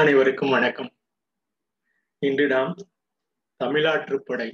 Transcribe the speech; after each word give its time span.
அனைவருக்கும் 0.00 0.50
வணக்கம். 0.50 0.96
இன்று 2.18 2.46
நாம் 2.46 2.76
தமிழாற்றுப்படை 3.64 4.52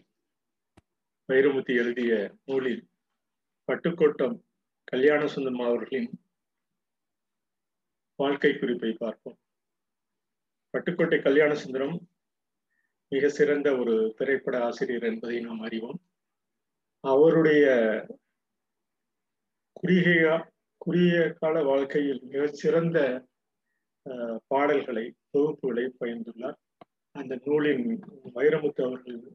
வைரமுத்தி 1.32 1.76
எழுதிய 1.76 2.34
நூலில் 2.44 2.88
பட்டுக்கோட்டம் 3.66 4.42
கல்யாண 4.84 5.26
சுந்தரம் 5.26 5.60
அவர்களின் 5.60 6.10
வாழ்க்கை 8.14 8.58
குறிப்பை 8.58 8.92
பார்ப்போம். 8.92 9.38
பட்டுக்கோட்டை 10.72 11.22
கல்யாண 11.22 11.54
சுந்தரம் 11.54 12.08
மிக 13.08 13.28
சிறந்த 13.28 13.76
ஒரு 13.76 14.14
திரைப்பட 14.16 14.64
ஆசிரியர் 14.64 15.02
என்பதை 15.02 15.40
நாம் 15.40 15.60
அறிவோம். 15.60 16.00
அவருடைய 17.00 17.66
குறுகிய 19.72 20.52
குறுகிய 20.76 21.32
கால 21.38 21.62
வாழ்க்கையில் 21.62 22.20
மிக 22.22 22.46
சிறந்த 22.46 23.26
பாடல்களை 24.46 25.14
தொகுப்புகளை 25.32 25.90
பயின்றுள்ளார் 26.00 26.56
அந்த 27.10 27.40
நூலின் 27.44 28.00
வைரமுத்து 28.34 28.84
அவர்கள் 28.84 29.32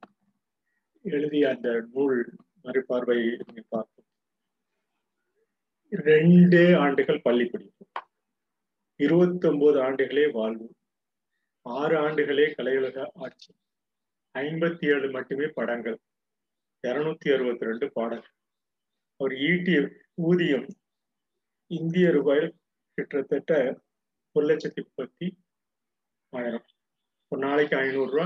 எழுதிய 1.01 1.49
அந்த 1.49 1.87
நூல் 1.91 2.35
மறுபார்வையை 2.63 3.41
பார்ப்போம். 3.69 4.05
ரெண்டு 5.89 6.77
ஆண்டுகள் 6.77 7.21
பள்ளி 7.21 7.45
படிப்பு. 7.45 7.85
இருபத்தி 8.95 9.47
ஒன்பது 9.47 9.81
ஆண்டுகளே 9.81 10.27
வாழ்வு. 10.31 10.73
ஆறு 11.61 11.97
ஆண்டுகளே 11.97 12.53
கலையுலக 12.57 13.11
ஆட்சி. 13.13 13.53
ஐம்பத்தி 14.33 14.85
ஏழு 14.85 15.11
மட்டுமே 15.11 15.47
படங்கள். 15.47 15.99
இருநூத்தி 16.87 17.33
அறுபத்தி 17.33 17.65
ரெண்டு 17.65 17.91
பாடல்கள். 17.91 18.31
அவர் 19.15 19.31
ஈட்டிய 19.31 19.95
ஊதியம் 20.13 20.67
இந்திய 21.67 22.09
ரூபாயில் 22.09 22.51
கிட்டத்தட்ட 22.93 23.81
ஒரு 24.35 24.45
லட்சத்தி 24.49 24.81
முப்பத்தி 24.83 25.27
ஆயிரம். 26.33 26.65
ஒரு 27.31 27.39
நாளைக்கு 27.45 27.75
ஐநூறு 27.77 28.11
ரூபா 28.11 28.25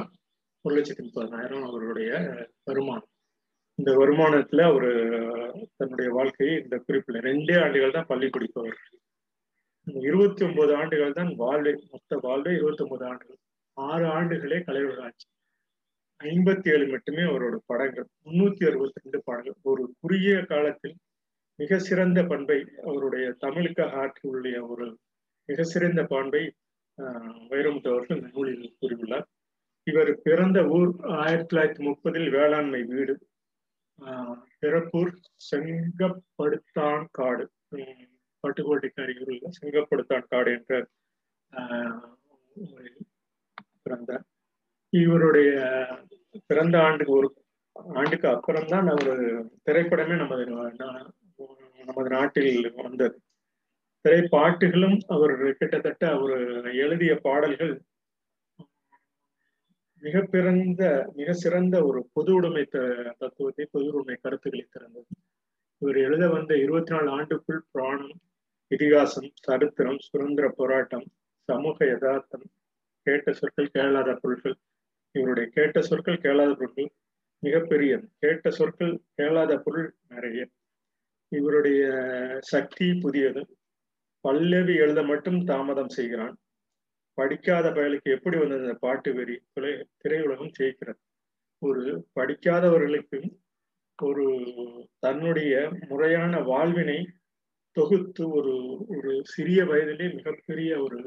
ஒரு 0.66 0.73
லட்சத்தி 0.75 1.03
முப்பதாயிரம் 1.06 1.64
அவருடைய 1.70 2.12
வருமானம். 2.67 3.09
இந்த 3.80 3.92
வருமானத்துல 4.02 4.66
அவர் 4.72 4.89
தன்னுடைய 5.78 6.09
வாழ்க்கையை 6.12 6.53
இந்த 6.64 6.75
குறிப்பில் 6.78 7.25
ரெண்டே 7.28 7.56
ஆண்டுகள் 7.64 7.92
தான் 7.92 8.09
பள்ளி 8.12 8.28
படிப்பவர். 8.30 8.78
இருபத்தி 10.09 10.42
ஒன்பது 10.45 10.72
ஆண்டுகள் 10.75 11.17
தான் 11.20 11.31
வாழ்வை 11.36 11.73
மொத்த 11.94 12.19
வாழ்வே 12.28 12.53
இருபத்தி 12.59 12.84
ஒன்பது 12.84 13.06
ஆண்டுகள். 13.06 13.40
ஆறு 13.78 14.06
ஆண்டுகளே 14.17 14.59
கலைவராட்சி 14.67 15.02
ஆட்சி 15.08 15.28
ஐம்பத்தி 16.22 16.67
ஏழு 16.73 16.86
மட்டுமே 16.88 17.23
அவரோட 17.31 17.56
படங்கள் 17.66 18.08
முன்னூத்தி 18.25 18.64
அறுபத்தி 18.69 19.02
ரெண்டு 19.03 19.19
படங்கள். 19.25 19.58
ஒரு 19.72 19.84
குறுகிய 20.00 20.38
காலத்தில் 20.53 20.95
மிக 21.59 21.80
சிறந்த 21.80 22.19
பண்பை 22.23 22.59
அவருடைய 22.84 23.25
தமிழுக்காக 23.45 23.97
ஆற்றியுள்ள 24.03 24.56
ஒரு 24.73 24.88
மிக 25.50 25.64
சிறந்த 25.72 26.02
பாண்பை 26.12 26.44
வைரமுத்து 27.52 27.90
அவர்கள் 27.94 28.18
இந்த 28.18 28.30
நூலில் 28.34 28.78
கூறியுள்ளார். 28.82 29.28
இவர் 29.88 30.12
பிறந்த 30.28 30.60
ஊர் 30.76 30.92
ஆயிரத்தி 31.24 31.50
தொள்ளாயிரத்தி 31.50 31.84
முப்பதில் 31.88 32.30
வேளாண்மை 32.36 32.82
வீடு. 32.94 33.16
பிறப்பூர் 34.62 35.12
செங்கப்படுத்தான் 35.50 37.04
காடு 37.18 37.46
பட்டுக்கோட்டைக்கு 38.44 39.04
அருகில் 39.04 39.56
செங்கப்படுத்தான் 39.60 40.26
காடு 40.34 40.52
என்ற 40.58 40.80
பிறந்தார். 43.84 44.26
இவருடைய 44.94 45.52
பிறந்த 46.50 46.76
ஆண்டுக்கு 46.88 47.14
ஒரு 47.20 47.30
ஆண்டுக்கு 47.96 48.28
அப்புறம்தான் 48.34 48.88
அவர் 48.96 49.24
திரைப்படமே 49.66 50.16
நமது 50.24 50.44
நமது 51.86 52.09
நாட்டில் 52.09 52.74
வந்தது. 52.84 53.18
திரைப்பாட்டுகளும் 54.06 54.98
அவர் 55.08 55.34
கிட்டத்தட்ட 55.54 56.04
அவர் 56.10 56.34
எழுதிய 56.76 57.14
பாடல்கள் 57.24 57.74
மிக 60.02 60.22
பிறந்த 60.26 60.84
மிக 61.16 61.30
சிறந்த 61.34 61.76
ஒரு 61.86 62.00
பொது 62.14 62.32
உடைமை 62.34 62.64
தத்துவத்தை 62.66 63.66
பொது 63.72 63.88
உடைமை 63.92 64.18
கருத்துக்களை 64.22 64.66
திறந்தது 64.68 65.14
இவர் 65.82 65.98
எழுத 65.98 66.26
வந்த 66.30 66.54
இருபத்தி 66.58 66.94
நாலு 66.94 67.10
ஆண்டுக்குள் 67.12 67.64
புராணம் 67.72 68.14
இதிகாசம் 68.72 69.32
சரித்திரம் 69.42 70.00
சுதந்திர 70.00 70.46
போராட்டம் 70.50 71.08
சமூக 71.50 71.78
யதார்த்தம் 71.86 72.46
கேட்ட 73.08 73.34
சொற்கள் 73.34 73.74
கேளாத 73.74 74.14
பொருட்கள் 74.16 74.58
இவருடைய 75.16 75.48
கேட்ட 75.50 75.82
சொற்கள் 75.82 76.22
கேளாத 76.22 76.54
பொருட்கள் 76.54 76.92
மிகப்பெரிய 77.44 77.94
கேட்ட 78.20 78.50
சொற்கள் 78.50 78.94
கேளாத 79.16 79.54
பொருள் 79.58 79.90
நிறைய. 80.08 80.42
இவருடைய 81.32 81.82
சக்தி 82.44 82.88
புதியது. 83.00 83.42
பல்லவி 84.25 84.75
எழுத 84.84 85.00
மட்டும் 85.03 85.40
தாமதம் 85.44 85.96
செய்கிறான். 85.97 86.36
படிக்காத 87.18 87.68
பயலுக்கு 87.69 88.09
எப்படி 88.18 88.38
வந்தது 88.38 88.63
அந்த 88.66 88.78
பாட்டு 88.86 89.09
வெறி 89.13 89.36
திரையுலகம் 90.02 90.56
ஜெயிக்கிறது? 90.58 91.00
ஒரு 91.62 91.84
படிக்காதவர்களுக்கு 92.19 93.19
ஒரு 94.00 94.25
தன்னுடைய 95.00 95.53
முறையான 95.90 96.40
வாழ்வினை 96.50 96.97
தொகுத்து 97.78 98.24
ஒரு 98.38 98.53
ஒரு 98.96 99.12
சிறிய 99.34 99.59
வயதிலே 99.63 100.08
மிகப்பெரிய 100.18 100.72
ஒரு 100.86 101.00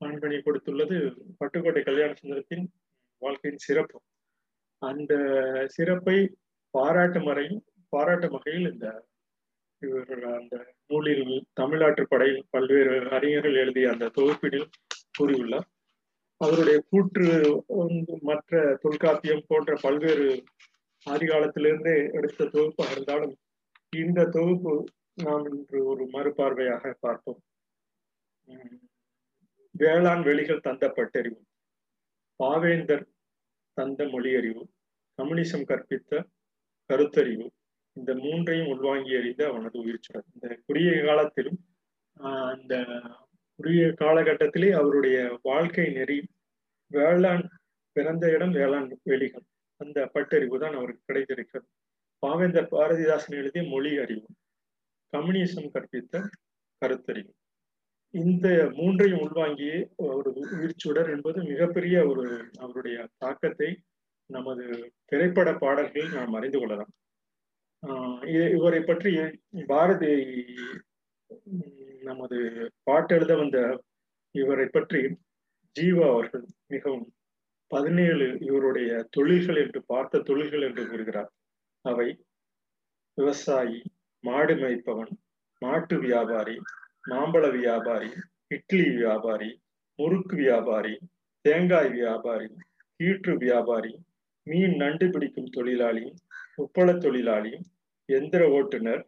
பண்பணி 0.00 0.38
கொடுத்துள்ளது 0.46 0.96
பட்டுக்கோட்டை 1.40 1.82
கல்யாண 1.84 2.10
சுந்தரத்தின் 2.20 2.64
வாழ்க்கையின் 3.22 3.64
சிறப்பு. 3.66 3.98
அந்த 4.82 5.12
சிறப்பை 5.76 6.18
பாராட்டும் 6.74 7.24
வரையும் 7.24 7.62
பாராட்டும் 7.92 8.34
வகையில் 8.36 8.72
இந்த 8.72 8.86
இவர் 9.82 10.24
அந்த 10.38 10.54
நூலில் 10.86 11.26
தமிழ்நாட்டு 11.52 12.02
படையில் 12.08 12.48
பல்வேறு 12.50 12.94
அறிஞர்கள் 13.16 13.58
எழுதிய 13.62 13.92
அந்த 13.92 14.10
தொகுப்பினில் 14.18 14.68
கூறியுள்ளார். 15.18 15.68
அவருடைய 16.40 16.78
கூற்று 16.90 17.26
மற்ற 18.28 18.60
தொல்காப்பியம் 18.82 19.46
போன்ற 19.46 19.72
பல்வேறு 19.82 20.26
ஆதிகாலத்திலிருந்தே 21.06 21.96
எடுத்த 22.18 22.48
தொகுப்பாக 22.54 22.90
இருந்தாலும் 22.90 23.34
இந்த 23.92 24.28
தொகுப்பு 24.36 24.72
நாம் 25.24 25.46
இன்று 25.52 25.78
ஒரு 25.84 26.04
மறுபார்வையாக 26.12 26.92
பார்ப்போம். 27.00 27.40
வேளாண் 29.74 30.22
வெளிகள் 30.22 30.64
தந்த 30.66 30.84
பட்டறிவு 30.96 31.40
பாவேந்தர் 32.40 33.06
தந்த 33.78 34.04
மொழியறிவு 34.04 34.62
கம்யூனிசம் 35.18 35.68
கற்பித்த 35.70 36.22
கருத்தறிவு 36.90 37.46
இந்த 37.96 38.10
மூன்றையும் 38.14 38.70
உள்வாங்கி 38.74 39.12
அறிந்த 39.16 39.42
அவனது 39.46 39.76
உயிர்ச்சல் 39.78 40.26
இந்த 40.34 40.48
குறுகிய 40.66 40.92
காலத்திலும் 41.04 41.58
அந்த 42.52 42.74
குறுகிய 43.58 43.86
காலகட்டத்திலே 44.02 44.70
அவருடைய 44.72 45.16
வாழ்க்கை 45.42 45.86
நெறி 45.90 46.18
வேளாண் 46.90 47.44
பிறந்த 47.96 48.24
இடம் 48.30 48.52
வேளாண் 48.52 48.88
வெளிகள் 49.02 49.46
அந்த 49.80 49.98
பட்டறிவு 50.14 50.56
தான் 50.58 50.76
அவருக்கு 50.78 51.02
கிடைத்திருக்கிறது. 51.06 51.66
பாவேந்தர் 52.22 52.72
பாரதிதாசன் 52.72 53.36
எழுதிய 53.40 53.62
மொழி 53.68 53.90
அறிவு. 53.98 54.26
கம்யூனிசம் 55.12 55.70
கற்பித்த 55.74 56.14
கருத்தறிவு. 56.82 57.30
இந்த 58.14 58.46
மூன்றையும் 58.78 59.22
உள்வாங்கியே 59.26 59.78
ஒரு 60.08 60.30
உயிர்ச்சுடர் 60.54 61.10
என்பது 61.14 61.38
மிகப்பெரிய 61.42 61.96
ஒரு 62.06 62.24
அவருடைய 62.58 62.96
தாக்கத்தை 63.18 63.70
நமது 64.30 64.64
திரைப்பட 65.04 65.48
பாடல்களில் 65.62 66.16
நாம் 66.18 66.36
அறிந்து 66.38 66.58
கொள்ளலாம். 66.58 66.92
இவரை 68.54 68.80
பற்றி 68.80 69.12
பாரதி 69.66 70.12
நமது 72.02 72.38
பாட்டெழுத 72.90 73.32
வந்த 73.36 73.58
இவரை 74.34 74.66
பற்றி 74.66 75.00
ஜீவா 75.76 76.06
அவர்கள் 76.06 76.44
மிகவும் 76.66 77.06
பதினேழு 77.70 78.26
இவருடைய 78.40 78.90
தொழில்கள் 79.10 79.56
என்று 79.56 79.80
பார்த்த 79.82 80.22
தொழில்கள் 80.22 80.62
என்று 80.62 80.82
கூறுகிறார். 80.86 81.30
அவை 81.84 82.08
விவசாயி 83.18 83.80
மாடு 84.24 84.54
மேய்ப்பவன் 84.54 85.12
மாட்டு 85.62 85.96
வியாபாரி 85.98 86.56
மாம்பழ 87.10 87.44
வியாபாரி 87.50 88.10
இட்லி 88.48 88.86
வியாபாரி 88.90 89.50
முறுக்கு 89.98 90.36
வியாபாரி 90.36 90.94
தேங்காய் 91.44 91.90
வியாபாரி 91.90 92.48
கீற்று 93.00 93.32
வியாபாரி 93.36 93.92
மீன் 94.46 94.76
நண்டு 94.76 95.06
பிடிக்கும் 95.06 95.50
தொழிலாளி 95.50 96.04
உப்பள 96.62 96.88
தொழிலாளி 97.04 97.54
எந்திர 98.08 98.42
ஓட்டுநர் 98.56 99.02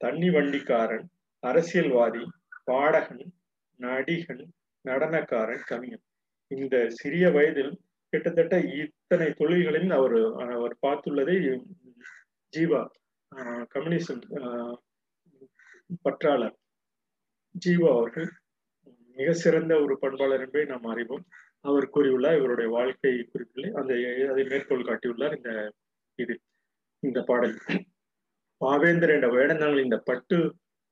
தண்ணி 0.00 0.28
வண்டிக்காரன் 0.34 1.06
அரசியல்வாதி 1.42 2.22
பாடகன் 2.68 3.24
நடிகன் 3.80 4.44
நடனக்காரன் 4.84 5.66
கவிஞன். 5.70 6.04
இந்த 6.50 6.76
சிறிய 6.98 7.24
வயதில் 7.36 7.72
கிட்டத்தட்ட 8.12 8.56
இத்தனை 8.82 9.28
தொழில்களில் 9.40 9.90
அவர் 9.98 10.16
அவர் 10.56 10.74
பார்த்துள்ளதை 10.86 11.36
ஜீவா 12.52 12.82
கம்யூனிசம் 13.74 14.22
பற்றாளர். 16.04 16.56
ஜீவா 17.54 17.90
அவர்கள் 17.96 18.28
மிக 19.16 19.28
சிறந்த 19.44 19.72
ஒரு 19.84 19.94
பண்பாளர் 20.02 20.44
என்பதை 20.44 20.64
நாம் 20.72 20.92
அறிவோம். 20.94 21.24
அவர் 21.68 21.86
கூறியுள்ளார் 21.94 22.38
இவருடைய 22.40 22.68
வாழ்க்கை 22.76 23.12
குறிப்பில் 23.32 23.68
அந்த 23.80 23.92
அதை 24.32 24.42
மேற்கோள் 24.50 24.88
காட்டியுள்ளார் 24.88 25.36
இந்த 25.38 25.52
இது. 26.18 26.34
இந்த 27.06 27.20
பாடல். 27.22 27.56
பாவேந்தர் 28.60 29.14
என்ற 29.16 29.28
வேடந்தாங்கள் 29.32 29.86
இந்த 29.86 29.98
பட்டு 30.08 30.36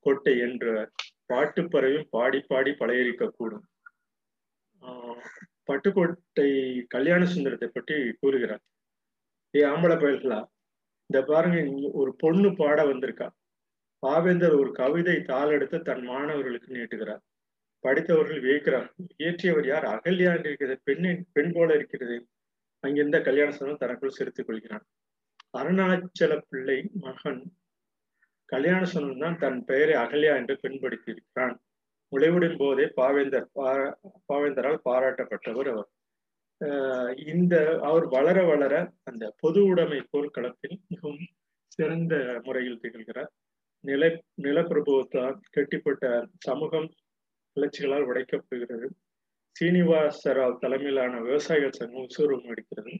கோட்டை 0.06 0.34
என்ற 0.46 0.88
பாட்டு 1.26 1.60
பறவையும் 1.62 2.10
பாடி 2.10 2.40
பாடி 2.48 2.72
பழையரிக்க 2.80 3.28
கூடும் 3.28 3.64
பட்டுக்கோட்டை 5.68 6.48
கல்யாண 6.94 7.22
சுந்தரத்தை 7.24 7.68
பற்றி 7.68 7.94
கூறுகிறார். 8.20 8.62
ஏ 9.54 9.60
ஆம்பளை 9.64 9.96
பயல்களா 10.00 10.40
இந்த 11.10 11.18
பாருங்க 11.22 11.58
ஒரு 12.00 12.10
பொண்ணு 12.22 12.48
பாட 12.56 12.78
வந்திருக்கா. 12.84 13.28
பாவேந்தர் 14.02 14.56
ஒரு 14.60 14.70
கவிதை 14.72 15.16
தாள் 15.22 15.52
எடுத்து 15.56 15.78
தன் 15.82 16.04
மாணவர்களுக்கு 16.04 16.68
நீட்டுகிறார். 16.74 17.22
படித்தவர்கள் 17.84 18.40
வியக்கிறார். 18.42 18.88
இயற்றியவர் 19.22 19.66
யார்? 19.66 19.86
அகல்யா 19.94 20.30
இருக்கிறது 20.34 20.76
பெண்ணின் 20.84 21.22
பெண் 21.32 21.52
போல 21.54 21.74
இருக்கிறது. 21.74 22.16
அங்கிருந்த 22.84 23.18
கல்யாண 23.20 23.50
சுந்தரம் 23.50 23.82
தனக்குள் 23.82 24.16
சிரித்துக் 24.18 24.46
கொள்கிறான். 24.46 24.84
அருணாச்சல 25.54 26.32
பிள்ளை 26.48 26.78
மகன் 27.04 27.42
கல்யாண 28.52 28.82
சுந்தரம் 28.84 29.22
தான் 29.22 29.38
தன் 29.42 29.60
பெயரை 29.64 29.94
அகல்யா 29.94 30.32
என்று 30.40 30.54
பின்படுத்தியிருக்கிறான். 30.62 31.54
இருக்கிறான் 32.12 32.56
போதே 32.62 32.84
பாவேந்தர் 32.98 33.46
பாவேந்தரால் 34.30 34.80
பாராட்டப்பட்டவர் 34.88 35.70
அவர். 35.74 35.88
இந்த 37.32 37.54
அவர் 37.88 38.06
வளர 38.06 38.38
வளர 38.44 38.74
அந்த 39.04 39.24
பொது 39.42 39.60
உடைமை 39.70 40.00
போர்க்களத்தில் 40.12 40.76
மிகவும் 40.88 41.24
சிறந்த 41.76 42.14
முறையில் 42.44 42.82
திகழ்கிறார். 42.82 43.30
நில 43.84 44.04
நிலப்பிரபுவத்தால் 44.42 45.40
கெட்டிப்பட்ட 45.50 46.04
சமூகம் 46.38 46.88
கிளர்ச்சிகளால் 47.56 48.08
உடைக்கப்படுகிறது 48.10 48.86
சீனிவாசராவ் 49.56 50.62
தலைமையிலான 50.62 51.18
விவசாயிகள் 51.20 51.76
சங்கம் 51.78 52.06
உசுரம் 52.06 52.48
அடிக்கிறது 52.52 52.93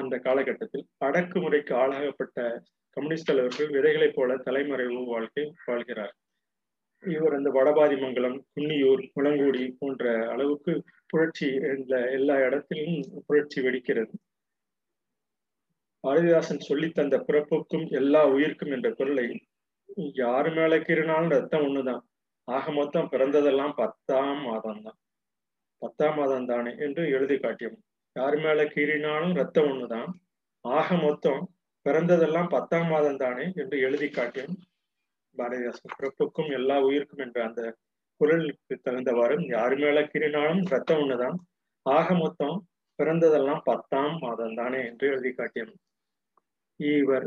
அந்த 0.00 0.14
காலகட்டத்தில் 0.18 0.86
அடக்குமுறைக்கு 1.04 1.72
ஆளாகப்பட்ட 1.82 2.38
கம்யூனிஸ்ட் 2.96 3.30
தலைவர்கள் 3.30 3.68
விதைகளைப் 3.68 4.16
போல 4.16 4.36
தலைமறைவு 4.46 5.00
வாழ்க்கை 5.04 5.44
வாழ்கிறார். 5.66 6.14
இவர் 7.02 7.34
அந்த 7.34 7.48
வடபாதிமங்கலம் 7.50 8.36
குன்னியூர் 8.54 9.02
முளங்குடி 9.16 9.64
போன்ற 9.78 10.04
அளவுக்கு 10.32 10.72
புரட்சி 11.06 11.48
என்ற 11.72 11.92
எல்லா 12.10 12.36
இடத்திலும் 12.46 12.96
புரட்சி 13.26 13.58
வெடிக்கிறது. 13.60 14.14
பாரதிதாசன் 16.04 16.66
சொல்லி 16.68 16.88
தந்த 16.90 17.16
பிறப்புக்கும் 17.28 17.86
எல்லா 18.00 18.22
உயிர்க்கும் 18.26 18.74
என்ற 18.76 18.88
பொருளை 18.90 19.26
யாரு 20.14 20.50
மேல 20.50 20.78
கீறினாலும் 20.78 21.34
ரத்தம் 21.36 21.64
ஒண்ணுதான். 21.68 22.02
ஆக 22.48 22.72
மொத்தம் 22.72 23.10
பிறந்ததெல்லாம் 23.12 23.74
பத்தாம் 23.76 24.42
மாதம் 24.42 24.82
தான் 24.82 24.98
பத்தாம் 25.82 26.16
மாதம் 26.16 26.46
தானே 26.46 26.72
என்று 26.84 27.02
எழுதி 27.10 27.36
காட்டியவன். 27.38 27.85
யார் 28.16 28.36
மேல 28.36 28.60
கீறினாலும் 28.74 29.34
ரத்தம் 29.34 29.68
ஒண்ணுதான். 29.70 30.10
ஆக 30.64 30.88
மொத்தம் 30.96 31.42
பிறந்ததெல்லாம் 31.86 32.48
பத்தாம் 32.48 32.88
மாதம் 32.88 33.20
தானே 33.24 33.44
என்று 33.54 33.76
எழுதி 33.78 34.08
காட்டியவன் 34.08 34.56
பாரதிதாசன் 35.36 35.96
பிறப்புக்கும் 35.96 36.50
எல்லா 36.50 36.76
உயிருக்கும் 36.80 37.22
என்ற 37.26 37.38
அந்த 37.44 37.62
குரலுக்கு 38.20 38.74
தகுந்தவாறு 38.78 39.36
யார் 39.48 39.76
மேல 39.76 40.00
கீறினாலும் 40.02 40.62
ரத்தம் 40.66 41.00
ஒண்ணுதான். 41.02 41.36
ஆக 41.86 42.08
மொத்தம் 42.14 42.56
பிறந்ததெல்லாம் 42.98 43.62
பத்தாம் 43.64 44.16
மாதம் 44.18 44.54
தானே 44.54 44.80
என்று 44.86 45.06
எழுதி 45.08 45.32
காட்டியவன் 45.32 45.78
இவர் 46.80 47.26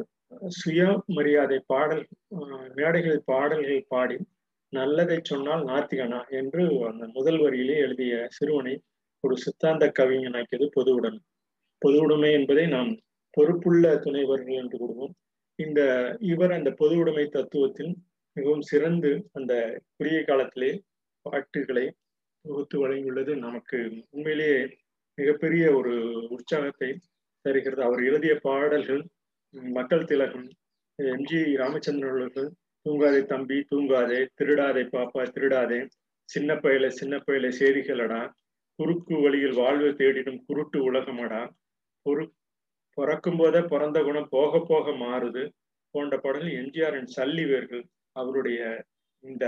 சுய 0.57 0.81
மரியாதை 1.15 1.57
பாடல் 1.65 2.03
மேடைகளில் 2.75 3.24
பாடல்கள் 3.25 3.88
பாடி 3.88 4.18
நல்லதை 4.74 5.18
சொன்னால் 5.24 5.63
நாத்திகனா 5.63 6.19
என்று 6.39 6.63
அந்த 6.89 7.06
முதல் 7.15 7.39
வரியிலே 7.41 7.77
எழுதிய 7.77 8.15
சிறுவனை 8.30 8.74
ஒரு 9.24 9.36
சித்தாந்த 9.38 9.86
கவிஞனாக்கியது 10.00 10.66
பொது 10.74 10.92
உடைமை 10.95 11.19
பொது 11.81 11.98
உடைமை 12.01 12.30
என்பதை 12.31 12.66
நாம் 12.68 12.92
பொறுப்புள்ள 13.38 13.95
துணைவர்கள் 13.95 14.60
என்று 14.62 14.77
கூடுவோம் 14.77 15.13
இந்த 15.60 15.80
இவர் 16.31 16.51
அந்த 16.51 16.69
பொது 16.71 16.95
உடைமை 16.98 17.25
தத்துவத்தில் 17.27 17.92
மிகவும் 18.38 18.68
சிறந்து 18.71 19.12
அந்த 19.31 19.54
குறுகிய 19.98 20.21
காலத்திலே 20.24 20.71
பாட்டுகளை 21.25 21.86
தொகுத்து 22.45 22.75
வழங்கியுள்ளது. 22.80 23.31
நமக்கு 23.38 23.77
உண்மையிலேயே 24.10 24.60
மிகப்பெரிய 25.18 25.63
ஒரு 25.75 25.94
உற்சாகத்தை 26.30 26.89
தருகிறது. 27.45 27.81
அவர் 27.83 28.01
எழுதிய 28.04 28.33
பாடல்கள் 28.42 29.01
மக்கள் 29.75 30.06
திலகம் 30.06 30.48
எம். 31.00 31.24
ஜி. 31.24 31.39
ராமச்சந்திரன் 31.56 32.15
அவர்கள் 32.15 32.50
தூங்காதே 32.86 33.22
தம்பி 33.25 33.57
தூங்காதே 33.72 34.19
திருடாதே 34.39 34.83
பாப்பா 34.94 35.24
திருடாதே 35.36 35.80
சின்ன 36.30 36.56
பயல 36.63 36.88
சின்ன 37.00 37.15
பயல 37.27 37.48
சேரிகளடா 37.60 38.22
குறுக்கு 38.79 39.15
வழியில் 39.21 39.59
வாழ்வு 39.59 39.89
தேடிடும் 39.99 40.41
குருட்டு 40.47 40.77
உலகமடா. 40.89 41.41
பொறு 42.05 42.23
பிறக்கும் 42.97 43.37
போதே 43.37 43.61
பிறந்த 43.63 43.97
குணம் 44.03 44.29
போக 44.29 44.61
போக 44.61 44.91
மாறுது. 45.01 45.43
போன்ற 45.95 46.15
பாடல்கள் 46.17 46.49
எம்ஜிஆரின் 46.53 47.09
சல்லிவேர்கள் 47.15 47.83
அவருடைய 48.15 48.59
இந்த 49.23 49.45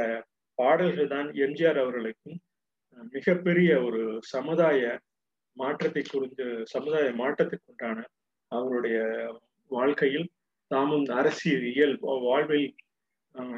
பாடல்கள் 0.58 1.08
தான் 1.08 1.28
எம்ஜிஆர் 1.46 1.80
அவர்களுக்கும் 1.80 2.38
மிகப்பெரிய 3.14 3.70
ஒரு 3.84 4.02
சமுதாய 4.32 4.80
மாற்றத்தை 5.58 6.04
குறித்து 6.04 6.46
சமுதாய 6.66 7.08
மாற்றத்திற்குண்டான 7.14 7.98
அவருடைய 8.52 8.98
வாழ்க்கையில் 9.72 10.28
தாமும் 10.72 11.08
அரசியல் 11.12 11.96
வாழ்வில் 12.26 12.68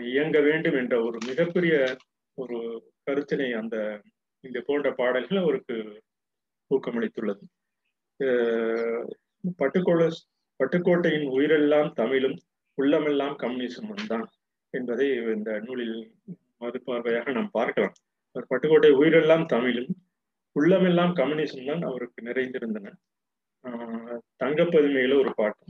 இயங்க 0.10 0.38
வேண்டும் 0.40 0.78
என்ற 0.78 0.96
ஒரு 1.04 1.18
மிகப்பெரிய 1.28 1.76
ஒரு 2.38 2.58
கருத்தினை 3.04 3.50
அந்த 3.54 3.78
இந்த 4.44 4.60
போன்ற 4.68 4.88
பாடல்கள் 5.00 5.42
அவருக்கு 5.44 5.76
ஊக்கமளித்துள்ளது. 6.72 7.44
பட்டுக்கோள 9.60 10.02
பட்டுக்கோட்டையின் 10.60 11.28
உயிரெல்லாம் 11.36 11.90
தமிழும் 12.02 12.38
உள்ளமெல்லாம் 12.78 13.36
கம்யூனிசமும் 13.44 14.10
தான் 14.12 14.26
என்பதை 14.74 15.08
இந்த 15.36 15.52
நூலில் 15.66 15.98
மறுபார்வையாக 16.62 17.32
நாம் 17.38 17.56
பார்க்கலாம். 17.58 17.96
பட்டுக்கோட்டை 18.52 18.92
உயிரெல்லாம் 19.00 19.46
தமிழும் 19.46 19.92
உள்ளமெல்லாம் 20.56 21.14
கம்யூனிசம் 21.20 21.70
தான் 21.72 21.84
அவருக்கு 21.90 22.20
நிறைந்திருந்தன. 22.28 22.94
தங்கப்பதுமையில 24.42 25.18
ஒரு 25.24 25.32
பாட்டு. 25.40 25.66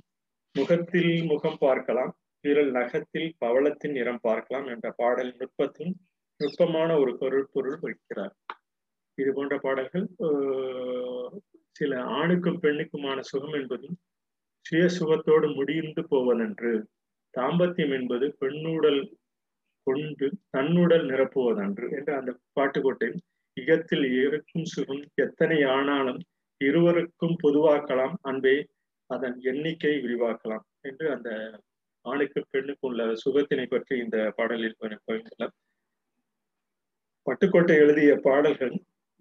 முகத்தில் 0.55 1.13
முகம் 1.31 1.61
பார்க்கலாம் 1.65 2.11
விரல் 2.45 2.71
நகத்தில் 2.77 3.29
பவளத்தின் 3.43 3.95
நிறம் 3.97 4.23
பார்க்கலாம் 4.27 4.67
என்ற 4.73 4.87
பாடல் 5.01 5.31
நுட்பத்தின் 5.39 5.93
நுட்பமான 6.39 6.89
ஒரு 7.01 7.11
பொருள் 7.21 7.47
பொருள் 7.53 7.77
வைக்கிறார். 7.83 8.33
இது 9.17 9.31
போன்ற 9.33 9.55
பாடல்கள் 9.57 10.05
சில 11.75 11.91
ஆணுக்கும் 12.17 12.61
பெண்ணுக்குமான 12.63 13.19
சுகம் 13.31 13.55
என்பதும் 13.59 13.95
சுய 14.65 14.83
சுகத்தோடு 14.97 15.47
முடிந்து 15.55 16.01
போவதென்று. 16.11 16.71
தாம்பத்தியம் 17.33 17.93
என்பது 17.99 18.25
பெண்ணுடல் 18.41 19.01
கொண்டு 19.87 20.27
தன்னுடல் 20.49 21.05
நிரப்புவதன்று 21.11 21.87
என்று 21.89 22.11
அந்த 22.19 22.31
பாட்டுக்கோட்டை. 22.57 23.09
இகத்தில் 23.57 24.05
இருக்கும் 24.17 24.67
சுகம் 24.73 25.03
எத்தனை 25.15 25.57
ஆனாலும் 25.75 26.21
இருவருக்கும் 26.61 27.35
பொதுவாக்கலாம் 27.43 28.15
அன்பே 28.21 28.55
அதன் 29.09 29.35
எண்ணிக்கை 29.43 29.93
விரிவாக்கலாம் 30.05 30.65
என்று 30.81 31.05
அந்த 31.15 31.29
ஆணுக்கு 32.05 32.39
பெண்ணுக்கு 32.53 32.85
உள்ள 32.87 33.01
சுகத்தினை 33.23 33.65
பற்றி 33.65 33.93
இந்த 33.99 34.17
பாடலில் 34.37 34.79
பட்டுக்கோட்டை 37.27 37.75
எழுதிய 37.83 38.11
பாடல்கள் 38.25 38.73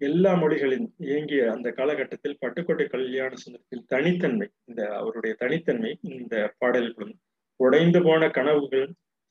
எல்லா 0.03 0.31
மொழிகளின் 0.33 0.87
இயங்கிய 0.97 1.41
அந்த 1.51 1.67
காலகட்டத்தில் 1.71 2.39
பட்டுக்கோட்டை 2.41 2.85
கல்யாண 2.87 3.33
சுந்தரத்தில் 3.43 3.83
தனித்தன்மை 3.87 4.47
இந்த 4.65 4.81
அவருடைய 4.99 5.33
தனித்தன்மை 5.39 5.91
இந்த 6.01 6.53
பாடல்களும் 6.57 7.15
உடைந்து 7.59 8.01
போன 8.03 8.29
கனவுகள் 8.29 8.87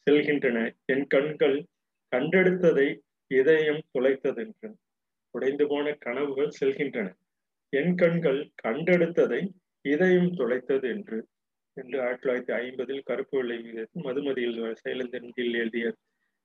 செல்கின்றன. 0.06 0.58
என் 0.86 1.06
கண்கள் 1.06 1.58
கண்டெடுத்ததை 2.12 2.88
இதயம் 3.30 3.82
தொலைத்ததென்று 3.94 4.68
உடைந்து 5.34 5.66
போன 5.66 5.92
கனவுகள் 6.06 6.56
செல்கின்றன. 6.60 7.08
என் 7.72 7.94
கண்கள் 7.94 8.40
கண்டெடுத்ததை 8.64 9.42
இதயம் 9.84 10.32
தொலைத்தது 10.40 10.86
என்று 10.94 11.18
என்று 11.76 11.96
ஆயிரத்தி 12.02 12.24
தொள்ளாயிரத்தி 12.24 12.54
ஐம்பதில் 12.62 13.04
கருப்பு 13.04 13.36
வெள்ளை 13.38 13.58
மதுமதியில் 14.06 14.58
செயலந்தில் 14.82 15.56
எழுதிய 15.60 15.86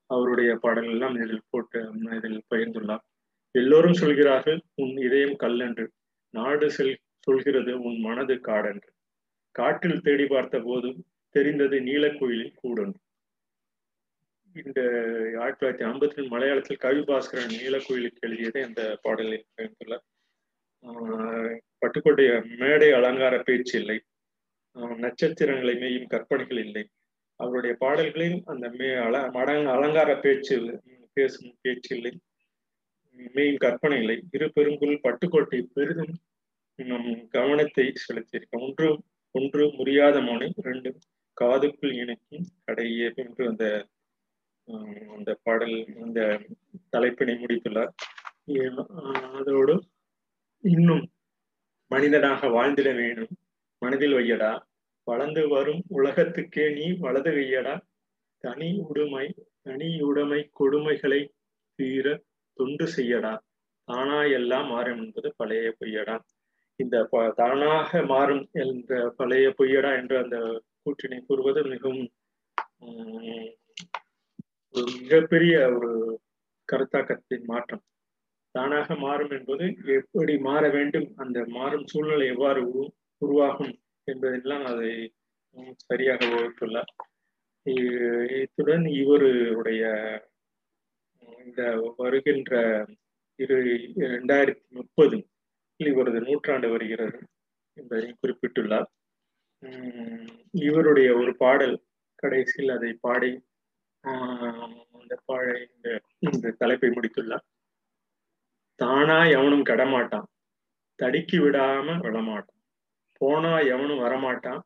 அவருடைய 0.09 0.51
பாடல்கள் 0.55 0.93
எல்லாம் 0.93 1.15
இதில் 1.15 1.47
போட்டு 1.49 1.79
இதில் 2.17 2.41
பகிர்ந்துள்ளார். 2.51 3.03
எல்லோரும் 3.51 3.99
சொல்கிறார்கள் 4.01 4.59
உன் 4.75 4.95
இதயம் 4.97 5.35
கல்லென்று. 5.35 5.85
நாடு 6.33 6.71
செல் 6.71 6.97
சொல்கிறது 7.19 7.71
உன் 7.81 7.99
மனது 7.99 8.35
காடென்று. 8.47 8.89
காட்டில் 9.51 10.01
தேடி 10.01 10.25
பார்த்த 10.25 10.59
போதும் 10.59 10.99
தெரிந்தது 11.29 11.79
நீலக்குயிலின் 11.79 12.55
கூடொன்று. 12.63 12.99
இந்த 14.65 14.81
ஆயிரத்தி 15.39 15.61
தொள்ளாயிரத்தி 15.61 15.87
ஐம்பத்தி 15.87 16.15
ரெண்டு 16.17 16.31
மலையாளத்தில் 16.33 16.83
கவி 16.85 16.99
பாஸ்கரன் 16.99 17.55
நீலக்குயிலுக்கு 17.57 18.25
எழுதியதை 18.27 18.61
அந்த 18.63 18.83
பாடலில் 19.01 19.45
பகிர்ந்துள்ளார் 19.55 20.05
பட்டுக்கோட்டைய 21.81 22.31
மேடை 22.57 22.89
அலங்கார 22.91 23.35
பேச்சு 23.39 23.75
இல்லை. 23.79 23.97
நட்சத்திரங்களை 25.03 25.73
மேயும் 25.75 26.07
கற்பனைகள் 26.07 26.61
இல்லை. 26.65 26.83
அவருடைய 27.39 27.75
பாடல்களில் 27.79 28.37
அந்த 28.45 28.65
மே 28.79 28.89
அல 29.07 29.15
மடங் 29.37 29.67
அலங்கார 29.75 30.09
பேச்சு 30.19 30.55
பேசும் 31.13 31.55
பேச்சு 31.61 31.95
இல்லை. 31.97 32.13
மேல் 33.35 33.57
கற்பனை 33.57 33.97
இல்லை 34.01 34.15
இரு 34.35 34.47
பெருங்குள் 34.55 35.03
பட்டுக்கோட்டை 35.05 35.59
பெரிதும் 35.75 36.15
நம் 36.79 37.11
கவனத்தை 37.35 37.85
செலுத்தியிருக்க 38.03 38.63
ஒன்று 38.65 38.87
ஒன்று 39.35 39.63
முடியாத 39.77 40.17
மோனை 40.21 40.47
ரெண்டு 40.67 40.89
காதுக்குள் 41.37 41.93
இணைக்கும் 42.01 42.45
கடையே 42.65 43.07
என்று 43.23 43.43
அந்த 43.51 43.65
அந்த 45.15 45.31
பாடல் 45.45 45.75
அந்த 46.03 46.19
தலைப்பினை 46.93 47.35
முடித்துள்ளார். 47.43 47.91
அதோடு 49.39 49.75
இன்னும் 50.63 51.03
மனிதனாக 51.91 52.49
வாழ்ந்திட 52.55 52.89
வேணும் 52.95 53.33
மனதில் 53.81 54.15
வையடா 54.17 54.51
வளர்ந்து 55.07 55.43
வரும் 55.47 55.81
உலகத்துக்கே 55.97 56.65
நீ 56.77 56.85
வலது 57.05 57.31
வையடா. 57.37 57.75
தனி 58.43 58.69
உடைமை 58.87 59.27
தனி 59.67 59.89
உடைமை 60.09 60.41
கொடுமைகளை 60.59 61.21
தீர 61.79 62.05
தொண்டு 62.59 62.85
செய்யடா. 62.95 63.33
தானா 63.87 64.19
எல்லாம் 64.37 64.67
மாறும் 64.73 65.01
என்பது 65.03 65.29
பழைய 65.39 65.67
பொய்யடா. 65.79 66.15
இந்த 66.79 66.95
தானாக 67.41 68.01
மாறும் 68.13 68.43
என்ற 68.63 68.99
பழைய 69.19 69.47
பொய்யடா 69.59 69.91
என்ற 70.01 70.15
அந்த 70.23 70.37
கூற்றினை 70.83 71.19
கூறுவது 71.27 71.61
மிகவும் 71.73 72.03
ஒரு 74.75 74.87
மிகப்பெரிய 75.01 75.55
ஒரு 75.77 75.91
கருத்தாக்கத்தின் 76.69 77.45
மாற்றம். 77.51 77.83
தானாக 78.55 78.95
மாறும் 79.05 79.33
என்பது 79.37 79.65
எப்படி 79.97 80.33
மாற 80.47 80.63
வேண்டும் 80.75 81.07
அந்த 81.23 81.39
மாறும் 81.57 81.85
சூழ்நிலை 81.91 82.27
எவ்வாறு 82.33 82.61
உருவாகும் 83.21 83.73
என்பதெல்லாம் 84.07 84.65
அதை 84.71 84.91
சரியாக 85.87 86.21
வகுத்துள்ளார். 86.33 86.91
இத்துடன் 88.41 88.85
இவருடைய 89.01 89.83
இந்த 91.45 91.61
வருகின்ற 91.97 92.53
இரு 93.39 93.57
இரண்டாயிரத்தி 94.05 94.63
முப்பது 94.69 95.17
இவரது 95.79 96.19
நூற்றாண்டு 96.21 96.67
வருகிறது 96.69 97.19
என்பதை 97.77 98.07
குறிப்பிட்டுள்ளார். 98.21 98.87
இவருடைய 100.67 101.09
ஒரு 101.21 101.31
பாடல் 101.35 101.75
கடைசியில் 102.15 102.75
அதை 102.77 102.91
பாடி 103.05 103.31
அந்த 104.03 105.13
பாட 105.25 105.45
இந்த 105.73 105.87
இந்த 106.27 106.55
தலைப்பை 106.61 106.89
முடித்துள்ளார். 106.89 107.45
தானா 108.79 109.17
எவனும் 109.37 109.65
கடமாட்டான். 109.65 110.27
தடுக்கி 110.99 111.37
விடாம 111.39 111.97
விழமாட்டான் 112.05 112.61
போனா 113.21 113.53
எவனும் 113.73 114.03
வரமாட்டான். 114.05 114.61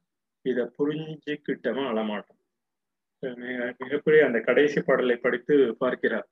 இதை 0.46 0.64
புரிஞ்சுக்கிட்டவன் 0.78 1.90
அழமாட்டான். 1.92 2.40
மிகப்பெரிய 3.84 4.22
அந்த 4.28 4.40
கடைசி 4.40 4.80
பாடலை 4.82 5.16
படித்து 5.16 5.56
பார்க்கிறார். 5.80 6.28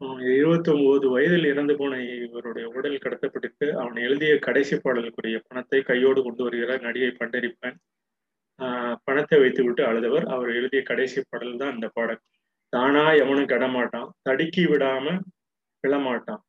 இருபத்தி 0.00 0.70
ஒன்பது 0.72 1.10
வயதில் 1.10 1.44
இறந்து 1.44 1.76
போன 1.76 2.02
இவருடைய 2.04 2.68
உடல் 2.68 2.98
கடத்தப்பட்டு 2.98 3.72
அவன் 3.72 3.96
எழுதிய 3.96 4.38
கடைசி 4.38 4.76
பாடலுக்குரிய 4.76 5.40
பணத்தை 5.48 5.82
கையோடு 5.82 6.22
கொண்டு 6.22 6.42
வருகிறார் 6.42 6.80
நடிகை 6.80 7.08
பண்டரிப்பன். 7.08 7.76
ஆஹ் 8.58 8.96
பணத்தை 9.04 9.40
வைத்து 9.40 9.64
விட்டு 9.64 9.82
அழுதவர். 9.84 10.24
அவர் 10.24 10.48
எழுதிய 10.48 10.82
கடைசி 10.82 11.22
பாடல் 11.28 11.56
தான் 11.56 11.72
அந்த 11.72 11.88
பாடல். 11.92 12.20
தானா 12.68 13.12
எவனும் 13.12 13.46
கடமாட்டான். 13.46 14.08
தடுக்கி 14.22 14.64
விடாம 14.64 15.20
விழமாட்டான். 15.82 16.42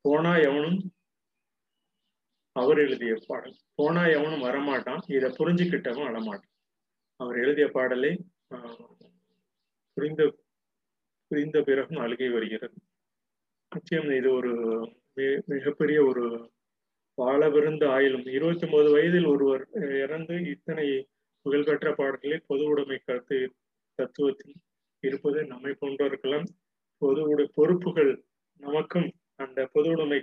போனா 0.00 0.36
எவனும் 0.36 0.78
அவர் 2.52 2.78
எழுதிய 2.78 3.14
பாடல். 3.26 3.56
போனா 3.74 4.06
எவனும் 4.06 4.42
வரமாட்டான். 4.42 5.00
இதை 5.16 5.30
புரிஞ்சுக்கிட்டவன் 5.30 6.08
அழமாட்டான். 6.10 6.54
அவர் 7.16 7.36
எழுதிய 7.36 7.68
பாடலை 7.68 8.12
புரிந்து 9.94 10.45
புரிந்த 11.30 11.58
பிறகும் 11.68 12.02
அழுகை 12.04 12.28
வருகிறது. 12.28 12.76
நிச்சயம் 13.72 14.10
இது 14.18 14.28
ஒரு 14.32 14.52
மிகப்பெரிய 15.52 15.98
ஒரு 16.04 16.24
வாழவிருந்த 17.18 17.84
ஆயிலும் 17.96 18.26
இருபத்தி 18.36 18.64
ஒன்பது 18.66 18.88
வயதில் 18.94 19.26
ஒருவர் 19.26 19.62
இறந்து 20.02 20.34
இத்தனை 20.54 20.86
புகழ்பெற்ற 21.46 21.88
பாடல்களில் 21.92 22.46
பொது 22.46 22.64
உடைமை 22.64 22.98
கருத்து 22.98 23.38
தத்துவத்தில் 23.98 24.56
இருப்பது 25.02 25.38
நம்மை 25.46 25.72
போன்றவர்களும் 25.80 26.46
பொது 27.02 27.22
உடை 27.28 27.46
பொறுப்புகள் 27.54 28.12
நமக்கும் 28.60 29.08
அந்த 29.34 29.60
பொது 29.72 29.88
உடைமை 29.94 30.20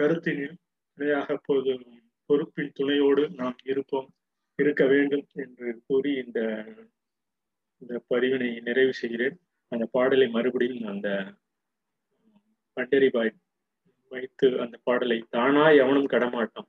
கருத்தின் 0.00 0.42
இணையாக 0.98 1.38
பொது 1.48 1.74
பொறுப்பின் 2.30 2.74
துணையோடு 2.74 3.24
நாம் 3.40 3.58
இருப்போம் 3.64 4.08
இருக்க 4.58 4.82
வேண்டும் 4.86 5.26
என்று 5.34 5.68
கூறி 5.86 6.12
இந்த 6.24 6.40
இந்த 7.82 7.94
பதிவினை 8.10 8.48
நிறைவு 8.68 8.92
செய்கிறேன். 8.92 9.36
அந்த 9.72 9.84
பாடலை 9.92 10.26
மறுபடியும் 10.28 10.86
அந்த 10.88 11.08
பண்டரிபாய் 12.76 13.32
வைத்து 14.12 14.48
அந்த 14.60 14.76
பாடலை 14.84 15.18
தானா 15.30 15.64
எவனும் 15.76 16.12
கடமாட்டான் 16.12 16.68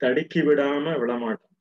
தடுக்கி 0.00 0.40
விடாம 0.40 0.94
விடமாட்டான் 0.98 1.56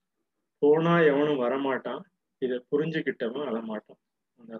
போனா 0.61 0.93
எவனும் 1.03 1.41
வரமாட்டான் 1.43 2.01
இதை 2.41 2.57
புரிஞ்சுக்கிட்டவன் 2.71 3.47
அழமாட்டான். 3.49 4.01
அந்த 4.39 4.59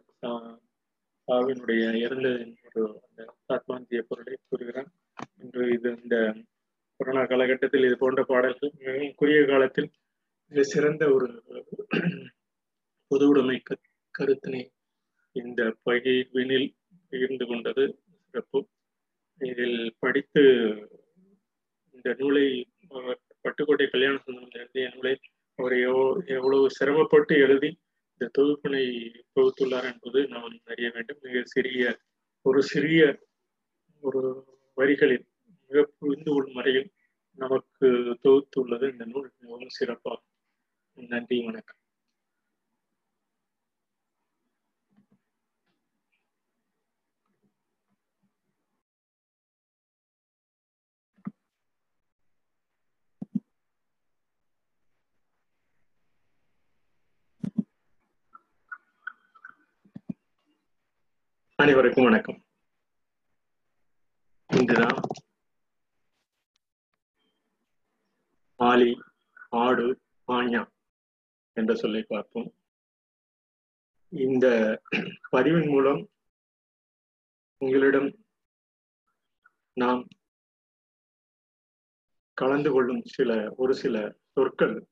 சாவினுடைய 1.28 1.82
இறந்ததின் 2.00 2.56
ஒரு 2.68 2.84
அந்த 3.00 3.22
ஆத்மாந்திய 3.48 4.02
பொருளை 4.02 4.38
கூறுகிறான் 4.42 4.90
இன்று 5.40 5.66
இது 5.76 5.90
இந்த 5.98 6.16
கொரோனா 7.00 7.24
காலகட்டத்தில் 7.26 7.86
இது 7.86 7.98
போன்ற 7.98 8.22
பாடல்கள் 8.24 8.74
மிகவும் 8.78 9.14
குறுகிய 9.16 9.44
காலத்தில் 9.46 9.90
மிக 10.52 10.64
சிறந்த 10.72 11.04
ஒரு 11.16 11.28
பொது 13.12 13.26
உடைமை 13.30 13.58
கருத்தினை 14.16 14.64
இந்த 15.46 15.62
பகிர்வினில் 15.86 16.68
பகிர்ந்து 17.10 17.46
கொண்டது 17.46 17.84
சிறப்பு. 18.26 18.60
இதில் 19.40 19.96
படித்து 20.00 20.44
இந்த 21.96 22.10
நூலை 22.18 22.46
பட்டுக்கோட்டை 23.44 23.88
கல்யாண 23.90 24.18
சந்தனம் 24.18 24.50
எழுதிய 24.54 24.92
நூலை 24.94 25.14
அவர் 25.56 25.76
எவ்வளவு 26.28 26.72
சிரமப்பட்டு 26.72 27.36
எழுதி 27.36 27.70
இந்த 28.18 28.26
தொகுப்பினை 28.38 28.84
தொகுத்துள்ளார் 29.36 29.88
என்பது 29.94 30.28
நாம் 30.28 30.60
அறிய 30.66 30.90
வேண்டும். 30.94 31.20
மிக 31.22 31.44
சிறிய 31.44 31.84
ஒரு 32.42 32.62
சிறிய 32.64 33.02
ஒரு 34.02 34.22
வரிகளில் 34.76 35.26
மிக 35.68 35.90
புரிந்து 36.00 36.32
கொள்ளும் 36.32 36.54
வரையில் 36.54 36.90
நமக்கு 37.38 37.88
தொகுத்துள்ளது 38.24 38.92
இந்த 38.92 39.06
நூல். 39.06 39.30
மிகவும் 39.40 39.76
சிறப்பாகும். 39.80 40.28
நன்றி 40.94 41.38
வணக்கம். 41.46 41.79
அனைவருக்கும் 61.70 62.04
வணக்கம். 62.04 62.46
இன்றுதான் 64.48 64.96
ஆலி 68.56 68.98
ஆடு 69.50 70.02
ஆஞா 70.28 70.68
என்ற 71.54 71.76
சொல்லை 71.76 72.06
பார்ப்போம். 72.08 72.54
இந்த 74.10 74.82
பதிவின் 75.32 75.70
மூலம் 75.70 76.10
உங்களிடம் 77.58 78.16
நாம் 79.74 80.08
கலந்து 82.34 82.72
கொள்ளும் 82.72 83.02
சில 83.06 83.54
ஒரு 83.58 83.76
சில 83.76 84.16
சொற்கள் 84.32 84.88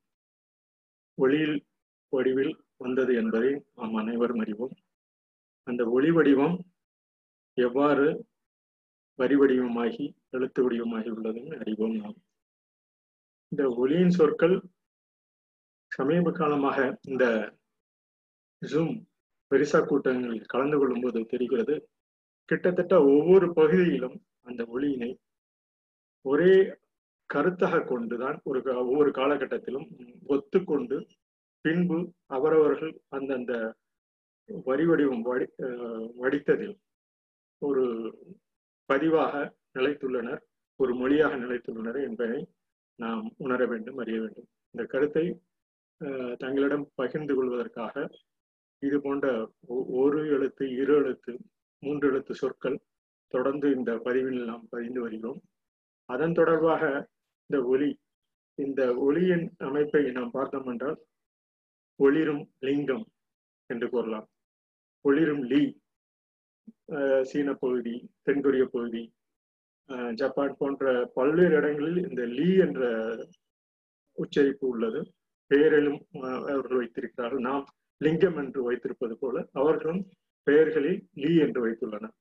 ஒளியில் 1.15 1.65
வடிவில் 2.09 2.65
வந்தது 2.77 3.15
என்பதை 3.15 3.65
நாம் 3.75 3.93
அனைவரும் 3.93 4.39
அறிவோம். 4.39 4.75
அந்த 5.67 5.83
ஒளி 5.89 6.09
வடிவம் 6.11 6.57
எவ்வாறு 7.57 8.07
வரி 9.19 9.35
வடிவமாகி 9.35 10.05
எழுத்து 10.29 10.59
வடிவமாகி 10.63 11.09
உள்ளதுன்னு 11.15 11.55
அறிவோம் 11.59 11.95
நாம். 11.95 12.17
இந்த 13.51 13.63
ஒளியின் 13.77 14.15
சொற்கள் 14.17 14.55
சமீப 15.91 16.31
காலமாக 16.31 16.79
இந்த 17.01 17.25
ஜூம் 18.61 18.95
பெரிசா 19.51 19.79
கூட்டங்களில் 19.85 20.51
கலந்து 20.53 20.77
கொள்ளும் 20.77 21.01
போது 21.01 21.19
தெரிகிறது. 21.25 21.75
கிட்டத்தட்ட 22.49 22.95
ஒவ்வொரு 23.13 23.47
பகுதியிலும் 23.53 24.17
அந்த 24.41 24.61
ஒளியினை 24.73 25.11
ஒரே 26.25 26.53
கருத்தாக 27.29 27.85
கொண்டுதான் 27.85 28.37
ஒரு 28.43 28.59
ஒவ்வொரு 28.83 29.09
காலகட்டத்திலும் 29.09 29.87
ஒத்துக்கொண்டு 30.27 30.97
பின்பு 31.65 31.97
அவரவர்கள் 32.35 32.93
அந்தந்த 33.07 33.53
வரி 34.49 34.85
வடிவம் 34.89 35.23
வடி 35.29 35.45
வடித்ததில் 36.21 36.75
ஒரு 37.61 37.83
பதிவாக 38.89 39.33
நிலைத்துள்ளனர் 39.77 40.41
ஒரு 40.79 40.91
மொழியாக 41.01 41.35
நிலைத்துள்ளனர் 41.43 41.99
என்பதை 42.07 42.39
நாம் 42.99 43.25
உணர 43.45 43.59
வேண்டும் 43.71 43.99
அறிய 44.03 44.17
வேண்டும். 44.23 44.47
இந்த 44.73 44.83
கருத்தை 44.93 45.25
தங்களிடம் 46.43 46.85
பகிர்ந்து 46.99 47.33
கொள்வதற்காக 47.35 47.95
இது 48.83 48.97
போன்ற 49.01 49.25
ஒரு 50.01 50.19
எழுத்து 50.35 50.65
இரு 50.81 50.95
எழுத்து 51.01 51.33
மூன்று 51.83 52.05
எழுத்து 52.11 52.33
சொற்கள் 52.41 52.77
தொடர்ந்து 53.33 53.67
இந்த 53.77 53.91
பதிவில் 54.05 54.41
நாம் 54.51 54.65
பதிந்து 54.69 54.99
வருகிறோம். 55.01 55.39
அதன் 56.09 56.35
தொடர்பாக 56.39 56.83
இந்த 57.49 57.59
ஒலி 57.73 57.89
இந்த 58.55 58.81
ஒளியின் 59.07 59.45
அமைப்பை 59.67 60.03
நாம் 60.17 60.35
பார்த்தோம் 60.37 60.69
என்றால் 60.73 60.97
ஒளிரும் 61.99 62.43
லிங்கம் 62.67 63.05
என்று 63.69 63.87
கூறலாம். 63.93 64.27
ஒளிரும் 65.05 65.43
லீ 65.51 65.61
சீன 67.29 67.49
பகுதி 67.63 67.95
தென்கொரிய 68.27 68.63
பகுதி 68.73 69.03
ஜப்பான் 70.19 70.57
போன்ற 70.59 70.83
பல்வேறு 71.17 71.55
இடங்களில் 71.59 71.99
இந்த 72.07 72.23
லீ 72.37 72.47
என்ற 72.65 72.81
உச்சரிப்பு 74.17 74.65
உள்ளது. 74.73 74.99
பெயரிலும் 75.51 75.99
அவர்கள் 76.51 76.79
வைத்திருக்கிறார்கள். 76.81 77.43
நாம் 77.49 77.65
லிங்கம் 78.01 78.39
என்று 78.41 78.61
வைத்திருப்பது 78.67 79.15
போல 79.21 79.35
அவர்களும் 79.59 80.01
பெயர்களில் 80.47 80.99
லீ 81.23 81.31
என்று 81.45 81.59
வைத்துள்ளனர். 81.65 82.15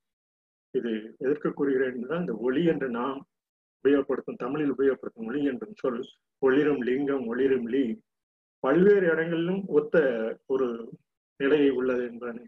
இது 0.75 0.93
எதற்கு 1.25 1.49
கூறுகிறேன் 1.53 1.97
என்றால் 1.99 2.23
இந்த 2.25 2.35
ஒளி 2.47 2.63
என்று 2.73 2.89
நாம் 3.01 3.19
உபயோகப்படுத்தும் 3.85 4.41
தமிழில் 4.45 4.75
உபயோகப்படுத்தும் 4.75 5.29
ஒளி 5.31 5.41
என்றும் 5.53 5.77
சொல் 5.83 6.01
ஒளிரும் 6.43 6.83
லிங்கம் 6.89 7.25
ஒளிரும் 7.33 7.69
லீ 7.75 7.85
பல்வேறு 8.65 9.07
இடங்களிலும் 9.13 9.63
ஒத்த 9.79 9.97
ஒரு 10.53 10.69
நிலையை 11.41 11.71
உள்ளது 11.81 12.03
என்பதனை 12.11 12.45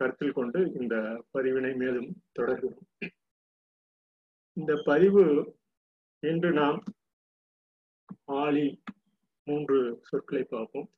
கருத்தில் 0.00 0.36
கொண்டு 0.38 0.60
இந்த 0.80 0.96
பதிவினை 1.34 1.72
மேலும் 1.82 2.10
தொடர்கிறோம் 2.38 2.78
இந்த 4.56 4.72
பதிவு 4.88 5.24
இன்று 6.22 6.50
நாம் 6.60 6.78
ஆளி 8.40 8.64
மூன்று 9.48 9.78
சொற்களை 10.08 10.42
பார்ப்போம். 10.44 10.88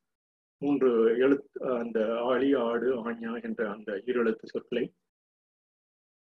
மூன்று 0.63 0.91
எழுத்து 1.25 1.61
அந்த 1.81 1.99
ஆளி 2.31 2.49
ஆடு 2.67 2.89
ஆண்யா 3.05 3.33
என்ற 3.47 3.61
அந்த 3.75 3.91
இரு 4.09 4.19
எழுத்து 4.23 4.47
சொற்களை. 4.55 4.85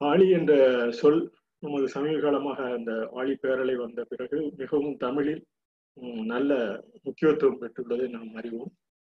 ஆளி 0.00 0.26
என்ற 0.38 0.52
சொல் 1.00 1.20
நமது 1.62 1.86
சமீப 1.94 2.18
காலமாக 2.24 2.58
அந்த 2.76 2.92
ஆழி 3.20 3.34
பேரலை 3.42 3.76
வந்த 3.84 4.00
பிறகு 4.10 4.40
மிகவும் 4.60 4.98
தமிழில் 5.04 5.42
நல்ல 6.32 6.52
முக்கியத்துவம் 7.06 7.60
பெற்றுள்ளதை 7.62 8.06
நாம் 8.16 8.36
அறிவோம். 8.40 8.70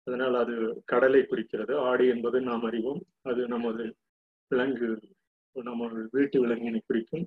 அதனால் 0.04 0.35
அது 0.35 0.83
கடலை 0.85 1.26
குறிக்கிறது. 1.26 1.78
ஆடு 1.78 2.09
என்பது 2.09 2.40
நாம் 2.40 2.64
அறிவோம். 2.64 3.02
அது 3.23 3.49
நமது 3.49 3.97
விலங்கு 4.49 5.00
நம்ம 5.52 5.88
வீட்டு 6.11 6.47
விலங்கினை 6.47 6.80
குறிக்கும். 6.87 7.26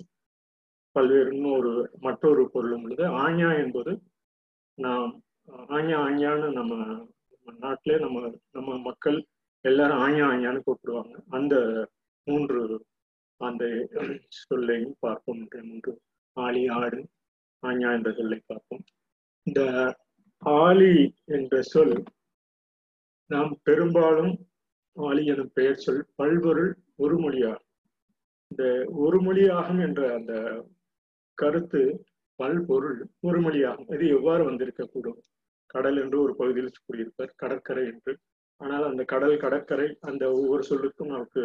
பல்வேறு 0.91 1.35
இன்னொரு 1.35 1.89
மற்றொரு 1.99 2.49
பொருளும் 2.51 2.83
உள்ளது. 2.83 3.03
ஆஞ்ஞா 3.03 3.63
என்பது 3.63 4.01
நாம் 4.73 5.23
ஆஞ்ஞா 5.47 5.97
ஆஞ்ஞான்னு 6.05 6.51
நம்ம 6.51 6.73
நாட்டிலே 7.57 7.99
நம்ம 7.99 8.33
நம்ம 8.51 8.77
மக்கள் 8.77 9.25
எல்லாரும் 9.61 9.97
ஆஞ்ஞா 9.97 10.25
ஆஞ்ஞான்னு 10.33 10.61
கூப்பிடுவாங்க. 10.65 11.13
அந்த 11.29 11.55
மூன்று 12.23 12.85
அந்த 13.37 13.63
சொல்லையும் 14.27 14.95
பார்ப்போம். 14.99 15.39
என்ற 15.39 15.63
மூன்று 15.63 15.99
ஆளி 16.33 16.67
ஆடு 16.67 17.07
ஆஞ்ஞா 17.67 17.89
என்ற 17.95 18.11
சொல்லை 18.11 18.41
பார்ப்போம். 18.45 18.83
இந்த 19.43 19.61
ஆலி 20.37 21.13
என்ற 21.25 21.61
சொல் 21.61 22.03
நாம் 23.29 23.51
பெரும்பாலும் 23.63 24.33
ஆலி 24.95 25.25
எனும் 25.25 25.51
பெயர் 25.53 25.75
சொல் 25.75 26.05
பல்பொருள் 26.15 26.71
ஒரு 26.95 27.15
மொழியாகும். 27.19 27.69
இந்த 28.51 28.85
ஒரு 28.95 29.17
மொழியாகும் 29.21 29.79
என்ற 29.81 30.01
அந்த 30.13 30.33
கருத்து 31.37 31.81
பல்பொருள் 32.39 32.99
ஒரு 33.19 33.39
மொழியாகும். 33.41 33.89
இது 33.93 34.07
எவ்வாறு 34.07 34.43
வந்திருக்கக்கூடும்? 34.49 35.19
கடல் 35.65 35.97
என்று 35.97 36.21
ஒரு 36.21 36.35
பகுதியில் 36.35 36.85
கூறியிருப்பார் 36.87 37.31
கடற்கரை 37.35 37.85
என்று. 37.85 38.13
ஆனால் 38.61 38.83
அந்த 38.83 39.03
கடல் 39.03 39.37
கடற்கரை 39.37 39.87
அந்த 39.99 40.23
ஒவ்வொரு 40.31 40.63
சொல்லுக்கும் 40.69 41.13
நமக்கு 41.13 41.43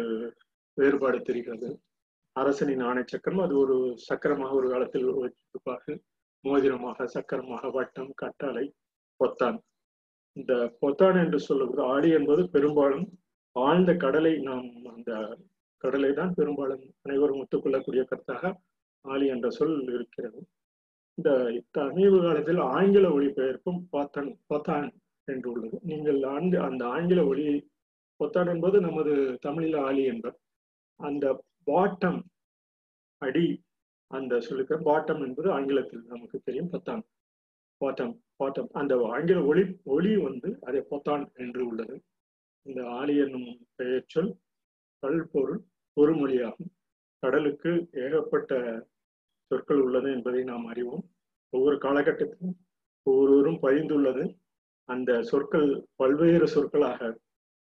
வேறுபாடு 0.77 1.21
தெரிகிறது. 1.21 1.69
அரசனின் 2.35 2.79
ஆணை 2.79 3.03
சக்கரம் 3.05 3.39
அது 3.39 3.57
ஒரு 3.57 3.77
சக்கரமாக 3.95 4.53
ஒரு 4.53 4.69
காலத்தில் 4.69 5.07
வைத்திருப்பார்கள். 5.21 5.99
மோதிரமாக 6.43 7.07
சக்கரமாக 7.07 7.69
வட்டம் 7.69 8.11
கட்டளை 8.15 8.65
பொத்தான். 9.19 9.57
இந்த 10.39 10.53
பொத்தான் 10.79 11.17
என்று 11.23 11.39
சொல்லுவது 11.39 11.81
ஆடி 11.93 12.09
என்பது 12.11 12.41
பெரும்பாலும் 12.49 13.07
ஆழ்ந்த 13.55 13.91
கடலை 14.03 14.33
நாம் 14.47 14.67
அந்த 14.95 15.11
கடலை 15.83 16.11
தான் 16.13 16.33
பெரும்பாலும் 16.33 16.83
அனைவரும் 17.01 17.41
ஒத்துக்கொள்ளக்கூடிய 17.41 18.01
கருத்தாக 18.09 18.51
ஆலி 19.05 19.25
என்ற 19.27 19.47
சொல் 19.57 19.75
இருக்கிறது. 19.95 20.39
இந்த 21.17 21.29
சமீப 21.77 22.19
காலத்தில் 22.25 22.61
ஆங்கில 22.77 23.05
ஒளிபெயர்ப்பும் 23.09 23.79
பொத்தான் 23.91 24.29
பொத்தான் 24.47 24.87
என்று 25.27 25.47
உள்ளது. 25.51 25.77
நீங்கள் 25.91 26.19
ஆண்டு 26.35 26.57
அந்த 26.67 26.83
ஆங்கில 26.95 27.23
ஒளி 27.31 27.45
பொத்தான் 28.19 28.49
என்பது 28.53 28.77
நமது 28.87 29.13
தமிழில் 29.41 29.77
ஆலி 29.87 30.03
என்பர். 30.03 30.37
அந்த 30.99 31.25
பாட்டம் 31.71 32.19
அடி 33.21 33.47
அந்த 34.11 34.35
சொல்லுக்க 34.47 34.73
பாட்டம் 34.89 35.21
என்பது 35.25 35.47
ஆங்கிலத்தில் 35.57 36.03
நமக்கு 36.07 36.37
தெரியும் 36.47 36.71
பத்தான். 36.71 37.03
Bottom 37.85 38.19
bottom. 38.43 38.69
அந்த 38.71 39.09
ஆங்கில 39.11 39.43
ஒளி 39.43 39.63
ஒளி 39.83 40.17
வந்து 40.17 40.57
அதை 40.61 40.79
பொத்தான் 40.91 41.33
என்று 41.33 41.67
உள்ளது. 41.67 42.01
இந்த 42.61 42.89
ஆலி 42.89 43.17
என்னும் 43.17 43.67
பெயர் 43.75 44.03
சொல் 44.07 44.35
பல்பொருள் 44.99 45.61
ஒரு 45.93 46.13
மொழியாகும். 46.15 46.71
கடலுக்கு 47.19 47.89
ஏகப்பட்ட 47.91 48.87
சொற்கள் 49.45 49.79
உள்ளது 49.79 50.11
என்பதை 50.11 50.43
நாம் 50.43 50.65
அறிவோம். 50.65 51.03
ஒவ்வொரு 51.49 51.75
காலகட்டத்திலும் 51.75 52.57
ஒவ்வொருவரும் 53.03 53.61
பதிந்துள்ளது 53.61 54.37
அந்த 54.83 55.21
சொற்கள் 55.21 55.87
பல்வேறு 55.95 56.47
சொற்களாக 56.47 57.19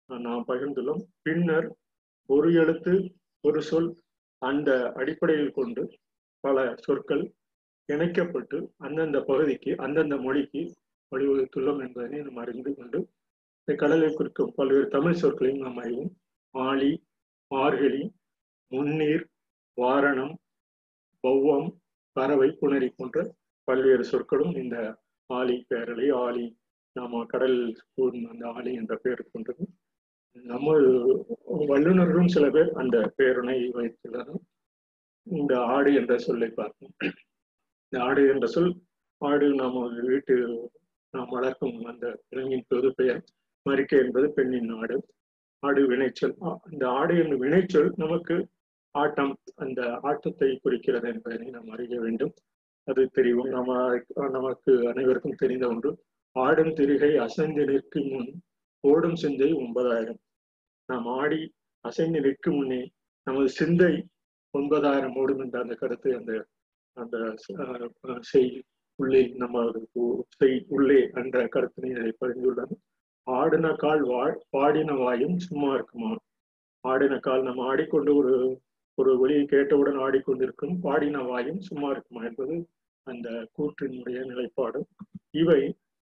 நாம் 0.07 0.45
பகிர்ந்துள்ளோம். 0.47 1.03
பின்னர் 1.21 1.75
ஒரு 2.25 2.53
எழுத்து 2.53 2.93
ஒரு 3.47 3.61
சொல் 3.61 3.95
அந்த 4.37 4.91
அடிப்படையில் 4.95 5.51
கொண்டு 5.51 5.97
பல 6.39 6.75
சொற்கள் 6.75 7.33
இணைக்கப்பட்டு 7.93 8.57
அந்தந்த 8.77 9.19
பகுதிக்கு 9.21 9.71
அந்தந்த 9.77 10.17
மொழிக்கு 10.17 10.61
வழிவகுத்துள்ளோம் 11.11 11.81
என்பதனை 11.85 12.19
நாம் 12.21 12.41
அறிந்து 12.43 12.71
கொண்டு 12.75 12.99
இந்த 13.59 13.73
கடலை 13.81 14.09
குறிக்கும் 14.13 14.53
பல்வேறு 14.55 14.87
தமிழ் 14.87 15.19
சொற்களையும் 15.21 15.63
நாம் 15.63 15.77
அறிவோம். 15.77 16.11
ஆழி 16.55 16.91
மார்கழி 17.51 18.03
முன்னீர் 18.71 19.25
வாரணம் 19.81 20.33
பௌவம் 21.23 21.69
பறவை 22.11 22.49
புணரி 22.61 22.89
போன்ற 22.95 23.35
பல்வேறு 23.63 24.03
சொற்களும் 24.03 24.53
இந்த 24.55 24.77
ஆலி 25.29 25.65
பேரலை 25.69 26.07
ஆலி 26.25 26.47
நாம 26.95 27.25
கடல் 27.25 27.57
அந்த 28.29 28.43
ஆலி 28.55 28.71
என்ற 28.73 28.95
பெயர் 28.95 29.29
கொண்டது. 29.31 29.65
நம்ம 30.31 30.73
வல்லுநர்களும் 31.71 32.33
சில 32.35 32.45
பேர் 32.49 32.69
அந்த 32.71 32.97
பேருனை 33.17 33.57
வைத்துள்ளனர். 33.77 34.43
இந்த 35.23 35.53
ஆடு 35.75 35.93
என்ற 35.93 36.17
சொல்லை 36.17 36.49
பார்ப்போம். 36.49 36.93
இந்த 37.89 38.05
ஆடு 38.05 38.27
என்ற 38.27 38.47
சொல் 38.47 38.75
ஆடு 39.17 39.55
நாம் 39.55 39.95
வீட்டு 40.01 40.35
நாம் 41.11 41.29
வளர்க்கும் 41.29 41.85
அந்த 41.85 42.21
விலங்கின் 42.29 42.65
பொது 42.67 42.93
பெயர். 42.95 43.23
மறிக்கை 43.69 44.05
என்பது 44.05 44.31
பெண்ணின் 44.31 44.69
ஆடு. 44.69 45.05
ஆடு 45.59 45.89
வினைச்சொல். 45.89 46.57
இந்த 46.71 46.89
ஆடு 46.89 47.17
என்ற 47.17 47.35
வினைச்சொல் 47.37 47.91
நமக்கு 47.95 48.47
ஆட்டம் 48.91 49.37
அந்த 49.55 49.99
ஆட்டத்தை 50.01 50.59
குறிக்கிறது 50.61 51.07
என்பதனை 51.09 51.49
நாம் 51.49 51.69
அறிய 51.69 51.99
வேண்டும். 51.99 52.33
அது 52.83 53.07
தெரியும். 53.07 53.47
நம்ம 53.47 53.99
நமக்கு 54.13 54.87
அனைவருக்கும் 54.87 55.35
தெரிந்த 55.37 55.67
ஒன்று. 55.67 56.03
ஆடும் 56.31 56.73
திரிகை 56.73 57.17
அசைந்து 57.17 57.65
நிற்கும் 57.65 58.07
முன் 58.07 58.41
ஓடும் 58.79 59.15
சிந்தை 59.15 59.53
ஒன்பதாயிரம். 59.53 60.19
நாம் 60.85 61.05
ஆடி 61.05 61.53
அசைந்து 61.81 62.21
நிற்கும் 62.21 62.55
முன்னே 62.55 62.91
நமது 63.23 63.49
சிந்தை 63.49 64.07
ஒன்பதாயிரம் 64.49 65.15
ஓடும் 65.15 65.39
என்ற 65.39 65.61
அந்த 65.61 65.75
கருத்து 65.75 66.15
அந்த 66.15 66.45
அந்த 67.01 67.17
செய் 68.29 68.51
உள்ளே 69.01 69.21
நம்ம 69.41 69.57
செய் 70.37 70.57
உள்ளே 70.77 70.99
என்ற 71.21 71.43
கருத்தினை 71.53 71.91
அதை 71.99 72.13
பதிந்துள்ளது. 72.21 72.73
ஆடின 73.27 73.67
கால் 73.83 74.03
வாழ் 74.11 74.33
பாடின 74.55 74.95
வாயும் 75.03 75.37
சும்மா 75.47 75.69
இருக்குமா? 75.73 76.11
ஆடின 76.83 77.19
கால் 77.27 77.47
நம்ம 77.47 77.61
ஆடிக்கொண்டு 77.71 78.11
ஒரு 78.21 78.33
ஒரு 78.97 79.11
ஒளியை 79.23 79.43
கேட்டவுடன் 79.45 79.99
ஆடிக்கொண்டிருக்கும் 80.05 80.73
பாடின 80.85 81.21
வாயும் 81.29 81.61
சும்மா 81.67 81.89
இருக்குமா 81.89 82.21
என்பது 82.29 82.55
அந்த 83.07 83.29
கூற்றினுடைய 83.55 84.19
நிலைப்பாடு. 84.31 84.79
இவை 85.41 85.61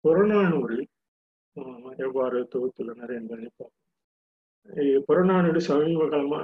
புறநானூரில் 0.04 0.86
எவ்வாறு 2.06 2.40
தொகுத்துள்ளனர் 2.54 3.14
என்பதை 3.20 3.48
பார்ப்போம். 3.58 3.76
புறநானூறு 5.08 5.62
சமீப 5.68 6.08
காலமா 6.14 6.42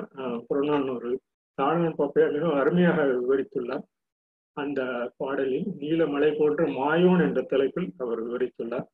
புறநானூறு 0.47 1.11
தாழ்வன் 1.57 1.97
பாப்பையா 1.99 2.27
மிக 2.35 2.45
அருமையாக 2.61 3.05
விவரித்துள்ளார். 3.19 3.85
அந்த 4.61 4.81
பாடலில் 5.17 5.67
நீலமலை 5.81 6.29
போன்ற 6.37 6.63
மாயோன் 6.79 7.23
என்ற 7.27 7.39
தலைப்பில் 7.51 7.89
அவர் 7.97 8.21
விவரித்துள்ளார். 8.27 8.87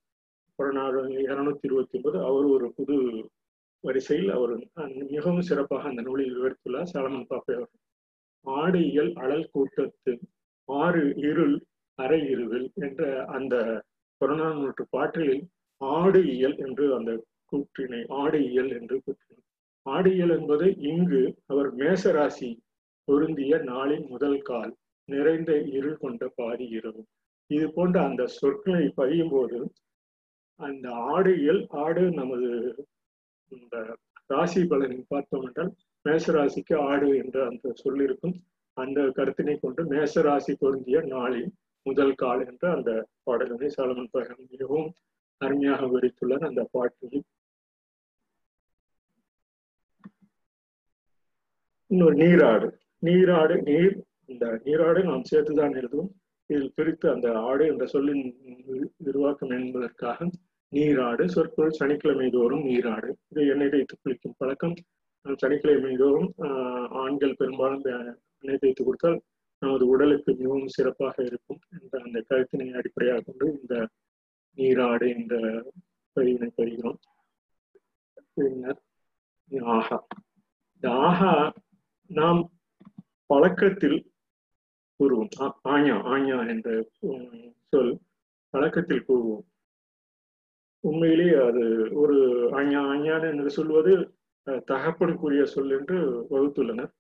புறநாடு 0.60 1.02
இருநூத்தி 1.26 1.66
இருபத்தி 1.68 1.96
ஒன்பது 1.98 2.18
அவர் 2.30 2.48
ஒரு 2.56 2.68
புது 2.78 2.96
வரிசையில் 3.84 4.32
அவர் 4.38 4.54
மிகவும் 5.14 5.48
சிறப்பாக 5.50 5.90
அந்த 5.90 6.02
நூலில் 6.08 6.36
விவரித்துள்ளார். 6.38 6.90
சலமன் 6.94 7.30
பாப்பை 7.32 7.54
அவர் 7.60 7.72
ஆடு 8.46 8.80
இயல் 8.92 9.12
அழல் 9.24 9.48
கூட்டத்து 9.52 10.14
ஆறு 10.70 11.04
இருள் 11.30 11.56
அரை 12.00 12.20
இருவில் 12.34 12.68
என்ற 12.86 13.02
அந்த 13.38 13.56
புறநானூற்று 14.22 14.84
பாட்டிலில் 14.90 15.44
ஆடு 15.82 16.20
இயல் 16.36 16.58
என்று 16.66 16.86
அந்த 16.98 17.12
கூற்றினை 17.52 18.02
ஆடு 18.22 18.40
இயல் 18.52 18.72
என்று 18.80 18.96
கூற்றினார். 19.06 19.48
ஆடு 19.86 20.10
இயல் 20.16 20.34
என்பது 20.38 20.66
இங்கு 20.92 21.22
அவர் 21.46 21.70
மேசராசி 21.76 22.50
பொருந்திய 23.08 23.56
நாளின் 23.72 24.06
முதல் 24.08 24.42
கால். 24.50 24.74
நிறைந்த 25.14 25.52
இருள் 25.78 26.02
கொண்ட 26.04 26.28
பாதி 26.36 26.66
இரவு. 26.78 27.02
இது 27.52 27.66
போன்ற 27.74 27.98
அந்த 28.10 28.24
சொற்களை 28.40 28.86
பதியும் 29.00 29.32
போது 29.32 29.58
அந்த 30.60 30.88
ஆடு 31.14 31.32
இயல் 31.42 31.64
ஆடு 31.84 32.04
நமது 32.12 32.50
இந்த 33.52 33.76
ராசி 34.34 34.62
பலனை 34.66 35.00
பார்த்தோம் 35.08 35.46
என்றால் 35.48 35.72
மேசராசிக்கு 36.06 36.76
ஆடு 36.90 37.08
என்ற 37.22 37.38
அந்த 37.46 37.72
சொல் 37.74 38.02
இருக்கும். 38.02 38.36
அந்த 38.78 39.02
கருத்தினை 39.16 39.56
கொண்டு 39.60 39.82
மேசராசி 39.94 40.54
பொருந்திய 40.60 41.00
நாளில் 41.14 41.50
முதல் 41.86 42.14
கால் 42.22 42.42
என்ற 42.48 42.64
அந்த 42.76 42.92
பாடலினை 43.26 43.70
சாலமன் 43.76 44.12
பகன் 44.12 44.48
மிகவும் 44.50 44.88
அருமையாக 45.42 45.86
விவரித்துள்ளார். 45.86 46.48
அந்த 46.50 46.64
பாட்டில். 46.72 47.24
இன்னொரு 51.92 52.16
நீராடு. 52.16 52.68
நீராடு 53.06 53.56
நீர் 53.62 53.96
இந்த 54.32 54.46
நீராடை 54.66 55.02
நாம் 55.10 55.30
சேர்த்துதான் 55.32 55.76
எழுதுவோம். 55.82 56.12
இதில் 56.50 56.74
பிரித்து 56.78 57.08
அந்த 57.14 57.28
ஆடு 57.50 57.64
என்ற 57.72 57.86
சொல்லின் 57.94 58.24
விரிவாக்கம் 59.06 59.54
என்பதற்காக 59.58 60.30
நீராடு 60.74 61.24
சொற்பொருள் 61.36 61.78
சனிக்கிழமை 61.80 62.28
தோறும் 62.36 62.66
நீராடு 62.70 63.10
இது 63.32 63.48
எண்ணெய் 63.54 63.72
தேய்த்து 63.74 63.96
குளிக்கும் 63.98 64.38
பழக்கம். 64.38 64.76
சனிக்கிழமை 65.42 65.94
தோறும் 66.02 66.30
ஆண்கள் 67.02 67.40
பெரும்பாலும் 67.40 67.84
எண்ணெய் 68.44 68.62
தேய்த்து 68.62 68.84
கொடுத்தால் 68.84 69.20
நமது 69.62 69.86
உடலுக்கு 69.94 70.32
மிகவும் 70.40 70.74
சிறப்பாக 70.76 71.16
இருக்கும் 71.30 71.60
என்ற 71.80 72.00
அந்த 72.06 72.20
கருத்தினை 72.30 72.68
அடிப்படையாக 72.80 73.24
கொண்டு 73.26 73.48
இந்த 73.60 73.76
நீராடு 74.58 75.08
என்ற 75.16 75.36
பதிவினை 76.16 76.50
பெறுகிறோம். 76.60 77.00
பின்னர் 78.36 78.80
ஆஹா 79.76 80.00
இந்த 80.74 80.88
ஆஹா 81.08 81.34
நாம் 82.10 82.42
பழக்கத்தில் 83.30 84.00
கூறுவோம். 85.02 85.32
ஆயா 85.74 85.96
ஆயா 86.14 86.38
என்ற 86.54 86.70
சொல் 87.74 87.94
பழக்கத்தில் 88.54 89.08
கூறுவோம். 89.08 89.44
உண்மையிலேயே 90.84 91.36
அது 91.48 91.64
ஒரு 91.94 92.18
ஆயா 92.60 92.82
ஆஞான் 92.94 93.28
என்று 93.32 93.50
சொல்வது 93.50 93.94
தகப்பனுக்குரிய 94.72 95.44
சொல் 95.56 95.74
என்று 95.78 95.98
வகுத்துள்ளனர். 96.32 96.92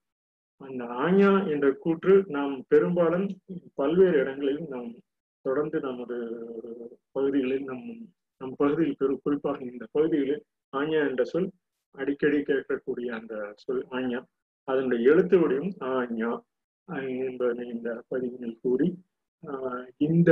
அந்த 0.61 0.83
ஆஞா 1.05 1.31
என்ற 1.53 1.67
கூற்று 1.83 2.13
நாம் 2.27 2.53
பெரும்பாலும் 2.67 3.27
பல்வேறு 3.75 4.17
இடங்களில் 4.19 4.61
நாம் 4.67 4.91
தொடர்ந்து 5.45 5.77
நமது 5.79 6.17
பகுதிகளில் 7.11 7.63
நம் 7.63 7.85
நம் 8.41 8.53
பகுதியில் 8.57 8.99
பெரு 8.99 9.13
குறிப்பாக 9.23 9.59
இந்த 9.65 9.85
பகுதிகளில் 9.91 10.43
ஆஞா 10.73 10.99
என்ற 11.09 11.23
சொல் 11.23 11.49
அடிக்கடி 11.95 12.39
கேட்கக்கூடிய 12.41 13.09
அந்த 13.19 13.35
சொல் 13.55 13.83
ஆஞா 13.91 14.19
அதனுடைய 14.67 15.09
எழுத்து 15.11 15.37
வடிவம் 15.39 15.73
ஆஞா 15.93 16.31
என்பதை 17.27 17.65
இந்த 17.67 17.89
பதிவினில் 18.09 18.59
கூறி 18.61 18.87
இந்த 20.07 20.31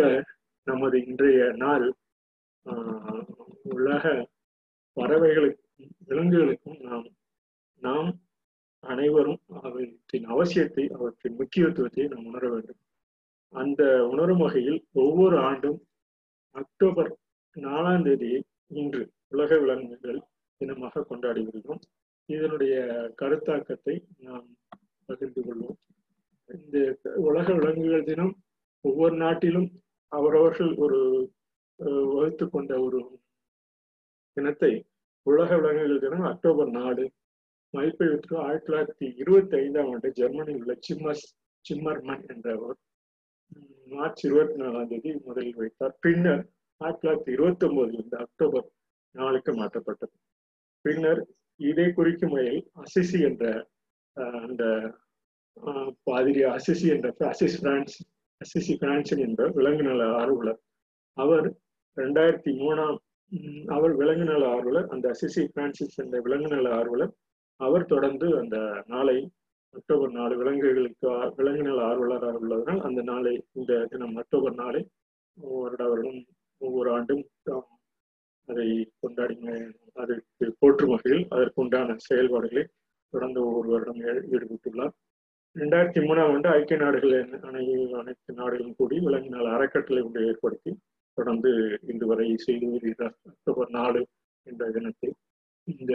நமது 0.67 0.97
இன்றைய 1.05 1.41
நாள் 1.57 1.85
உலக 3.75 4.03
பறவைகளுக்கும் 4.97 5.91
விலங்குகளுக்கும் 6.07 6.79
நாம் 6.88 7.07
நாம் 7.81 8.09
அனைவரும் 8.83 9.39
அவற்றின் 9.59 10.27
அவசியத்தை 10.33 10.83
அவற்றின் 10.97 11.38
முக்கியத்துவத்தை 11.38 12.03
நாம் 12.07 12.25
உணர 12.25 12.43
வேண்டும். 12.49 12.79
அந்த 13.53 13.81
உணரும் 14.07 14.38
வகையில் 14.38 14.79
ஒவ்வொரு 15.03 15.38
ஆண்டும் 15.39 15.79
அக்டோபர் 16.55 17.12
நாலாம் 17.55 18.03
தேதியை 18.03 18.39
இன்று 18.71 19.01
உலக 19.27 19.51
விலங்குகள் 19.57 20.19
தினமாக 20.62 21.03
கொண்டாடி 21.03 21.41
வருகிறோம். 21.41 21.81
இதனுடைய 22.29 22.75
கருத்தாக்கத்தை 23.21 23.95
நாம் 24.17 24.47
பகிர்ந்து 25.09 25.41
கொள்வோம். 25.41 25.79
இந்த 26.49 26.77
உலக 27.27 27.47
விலங்குகள் 27.53 28.07
தினம் 28.09 28.33
ஒவ்வொரு 28.85 29.15
நாட்டிலும் 29.15 29.69
அவரவர்கள் 30.12 30.71
ஒரு 30.75 30.99
வகுத்து 32.13 32.45
கொண்ட 32.49 32.71
ஒரு 32.81 32.99
தினத்தை 34.38 34.71
உலக 35.25 35.49
விலங்குகள் 35.57 36.03
தினம் 36.05 36.27
அக்டோபர் 36.31 36.71
நாலு 36.71 37.05
மதிப்பெழுத்து 37.73 38.35
ஆயிரத்தி 38.45 38.67
தொள்ளாயிரத்தி 38.67 39.07
இருபத்தி 39.21 39.55
ஐந்தாம் 39.55 39.89
ஆண்டு 39.93 40.09
ஜெர்மனியில் 40.19 40.62
உள்ள 40.62 40.75
சிம்மஸ் 40.88 41.25
சிம்மர்மன் 41.65 42.23
என்றவர் 42.33 42.77
மார்ச் 43.88 44.23
இருபத்தி 44.27 44.57
நாலாம் 44.62 44.89
தேதி 44.91 45.12
முதலில் 45.27 45.59
வைத்தார். 45.62 45.93
பின்னர் 45.99 46.43
ஆயிரத்தி 46.81 47.01
தொள்ளாயிரத்தி 47.01 47.31
இருபத்தி 47.35 47.65
ஒன்பதுல 47.67 47.97
இருந்து 47.97 48.17
அக்டோபர் 48.25 48.67
நாளுக்கு 49.15 49.51
மாற்றப்பட்டது. 49.53 50.15
பின்னர் 50.85 51.21
இதை 51.59 51.88
குறிக்கும் 51.93 52.33
வகையில் 52.35 52.65
அசிசி 52.81 53.19
என்ற 53.29 53.45
அந்த 54.43 54.63
பாதிரி 56.09 56.41
அசிசி 56.55 56.88
என்ற 56.95 57.07
அசிஸ் 57.31 57.57
பிரான்ஸ் 57.63 57.95
அசிசி 58.41 58.73
பிரான்சன் 58.81 59.23
என்ற 59.27 59.43
விலங்கு 59.57 59.83
நல 59.88 60.03
ஆர்வலர். 60.21 60.59
அவர் 61.17 61.47
ரெண்டாயிரத்தி 61.97 62.51
மூணாம் 62.62 62.97
அவர் 63.75 63.93
விலங்கு 64.01 64.25
நல 64.29 64.43
ஆர்வலர் 64.55 64.88
அந்த 64.93 65.05
அசிசி 65.15 65.43
பிரான்சிஸ் 65.55 65.97
என்ற 66.03 66.15
விலங்கு 66.27 66.49
நல 66.55 66.69
ஆர்வலர். 66.79 67.12
அவர் 67.59 67.91
தொடர்ந்து 67.93 68.27
அந்த 68.41 68.57
நாளை 68.93 69.17
அக்டோபர் 69.73 70.13
நாலு 70.19 70.33
விலங்குகளுக்கு 70.38 71.09
விலங்கு 71.39 71.63
நல 71.67 71.79
ஆர்வலராக 71.89 72.39
உள்ளதனால் 72.43 72.81
அந்த 72.88 73.01
நாளை 73.01 73.33
இந்த 73.59 73.73
தினம் 73.91 74.15
அக்டோபர் 74.21 74.55
நாளை 74.62 74.81
வருட 75.38 75.83
வருடம் 75.91 76.21
ஒவ்வொரு 76.62 76.89
ஆண்டும் 76.95 77.23
அதை 78.47 78.67
கொண்டாடி 78.99 79.35
அதற்கு 80.01 80.45
போற்றும் 80.62 80.93
வகையில் 80.93 81.25
அதற்குண்டான 81.35 81.95
செயல்பாடுகளை 82.07 82.63
தொடர்ந்து 83.13 83.39
ஒவ்வொரு 83.47 83.69
வருடம் 83.73 84.01
ஈடுபட்டுள்ளார். 84.33 84.95
ரெண்டாயிரத்தி 85.60 86.02
மூணாம் 86.04 86.32
ஆண்டு 86.32 86.50
ஐக்கிய 86.52 86.78
நாடுகள் 86.78 87.13
அனைத்து 88.00 88.34
நாடுகளும் 88.34 88.76
கூடி 88.76 88.98
விலங்கு 89.00 89.30
நாள் 89.30 89.50
அறக்கட்டளை 89.50 90.02
ஒன்று 90.02 90.28
ஏற்படுத்தி 90.28 90.72
தொடர்ந்து 91.17 91.52
இன்று 91.88 92.06
வரை 92.08 92.28
செய்து 92.43 92.67
வருகிறார் 92.67 93.15
அக்டோபர் 93.30 93.72
நாலு 93.72 94.02
என்ற 94.48 94.69
தினத்தை 94.72 95.10
இந்த 95.67 95.93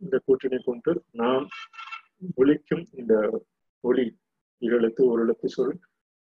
இந்த 0.00 0.16
கூற்றினை 0.26 0.58
கொண்டு 0.62 0.92
நாம் 1.14 1.46
ஒழிக்கும் 2.36 2.84
இந்த 2.94 3.14
ஒளி 3.84 4.06
எழுத்து 4.62 5.02
ஒரு 5.06 5.22
எழுத்து 5.22 5.48
சொல் 5.48 5.74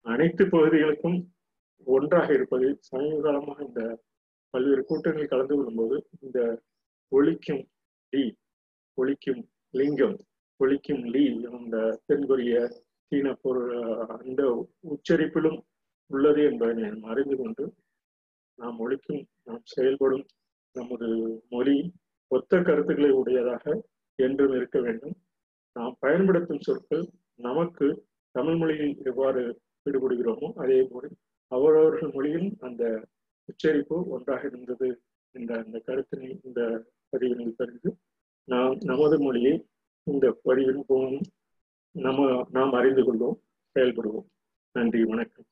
அனைத்து 0.07 0.45
பகுதிகளுக்கும் 0.47 1.19
ஒன்றாக 1.87 2.29
இருப்பது 2.33 2.67
சமீப 2.89 3.19
காலமாக 3.23 3.59
இந்த 3.65 3.83
பல்வேறு 4.55 4.83
கூட்டங்களில் 4.83 5.33
கலந்து 5.33 5.55
கொள்ளும்போது 5.55 5.97
இந்த 6.21 6.41
ஒழிக்கும் 7.13 7.65
டி 8.13 8.23
ஒழிக்கும் 8.99 9.43
லிங்கம் 9.75 10.17
ஒழிக்கும் 10.61 11.05
லீ 11.15 11.25
அந்த 11.57 11.77
தென்கொரிய 12.07 12.57
சீன 13.13 13.33
பொருள் 13.35 13.73
அந்த 14.19 14.43
உச்சரிப்பிலும் 14.91 15.59
உள்ளது 16.11 16.43
என்பதை 16.43 16.75
நாம் 16.83 17.11
அறிந்து 17.11 17.37
கொண்டு 17.37 17.65
நாம் 18.59 18.79
ஒழிக்கும் 18.81 19.23
நாம் 19.43 19.65
செயல்படும் 19.65 20.25
நமது 20.77 21.09
மொழி 21.49 21.77
ஒத்த 22.31 22.61
கருத்துக்களை 22.61 23.11
உடையதாக 23.13 23.65
என்றும் 24.19 24.55
இருக்க 24.55 24.79
வேண்டும். 24.81 25.15
நாம் 25.77 25.95
பயன்படுத்தும் 26.01 26.61
சொற்கள் 26.61 27.05
நமக்கு 27.41 27.87
தமிழ் 28.35 28.57
மொழியில் 28.57 28.95
எவ்வாறு 29.05 29.43
ஈடுபடுகிறோமோ 29.87 30.49
அதே 30.55 30.79
போல 30.83 31.05
அவரவர்கள் 31.53 32.13
மொழியில் 32.13 32.49
அந்த 32.61 32.83
உச்சரிப்பு 33.49 33.97
ஒன்றாக 34.09 34.43
இருந்தது 34.47 34.89
என்ற 35.35 35.51
அந்த 35.63 35.77
கருத்தினை 35.87 36.31
இந்த 36.43 36.61
பதிவினை 37.13 37.47
தெரிந்து 37.55 37.91
நாம் 38.49 38.75
நமது 38.83 39.17
மொழியை 39.21 39.55
இந்த 40.05 40.41
பதிவின் 40.45 40.85
நாம் 40.87 41.21
நம்ம 41.91 42.47
நாம் 42.51 42.73
அறிந்து 42.73 43.03
கொள்வோம் 43.03 43.39
செயல்படுவோம். 43.75 44.27
நன்றி 44.73 45.05
வணக்கம். 45.05 45.45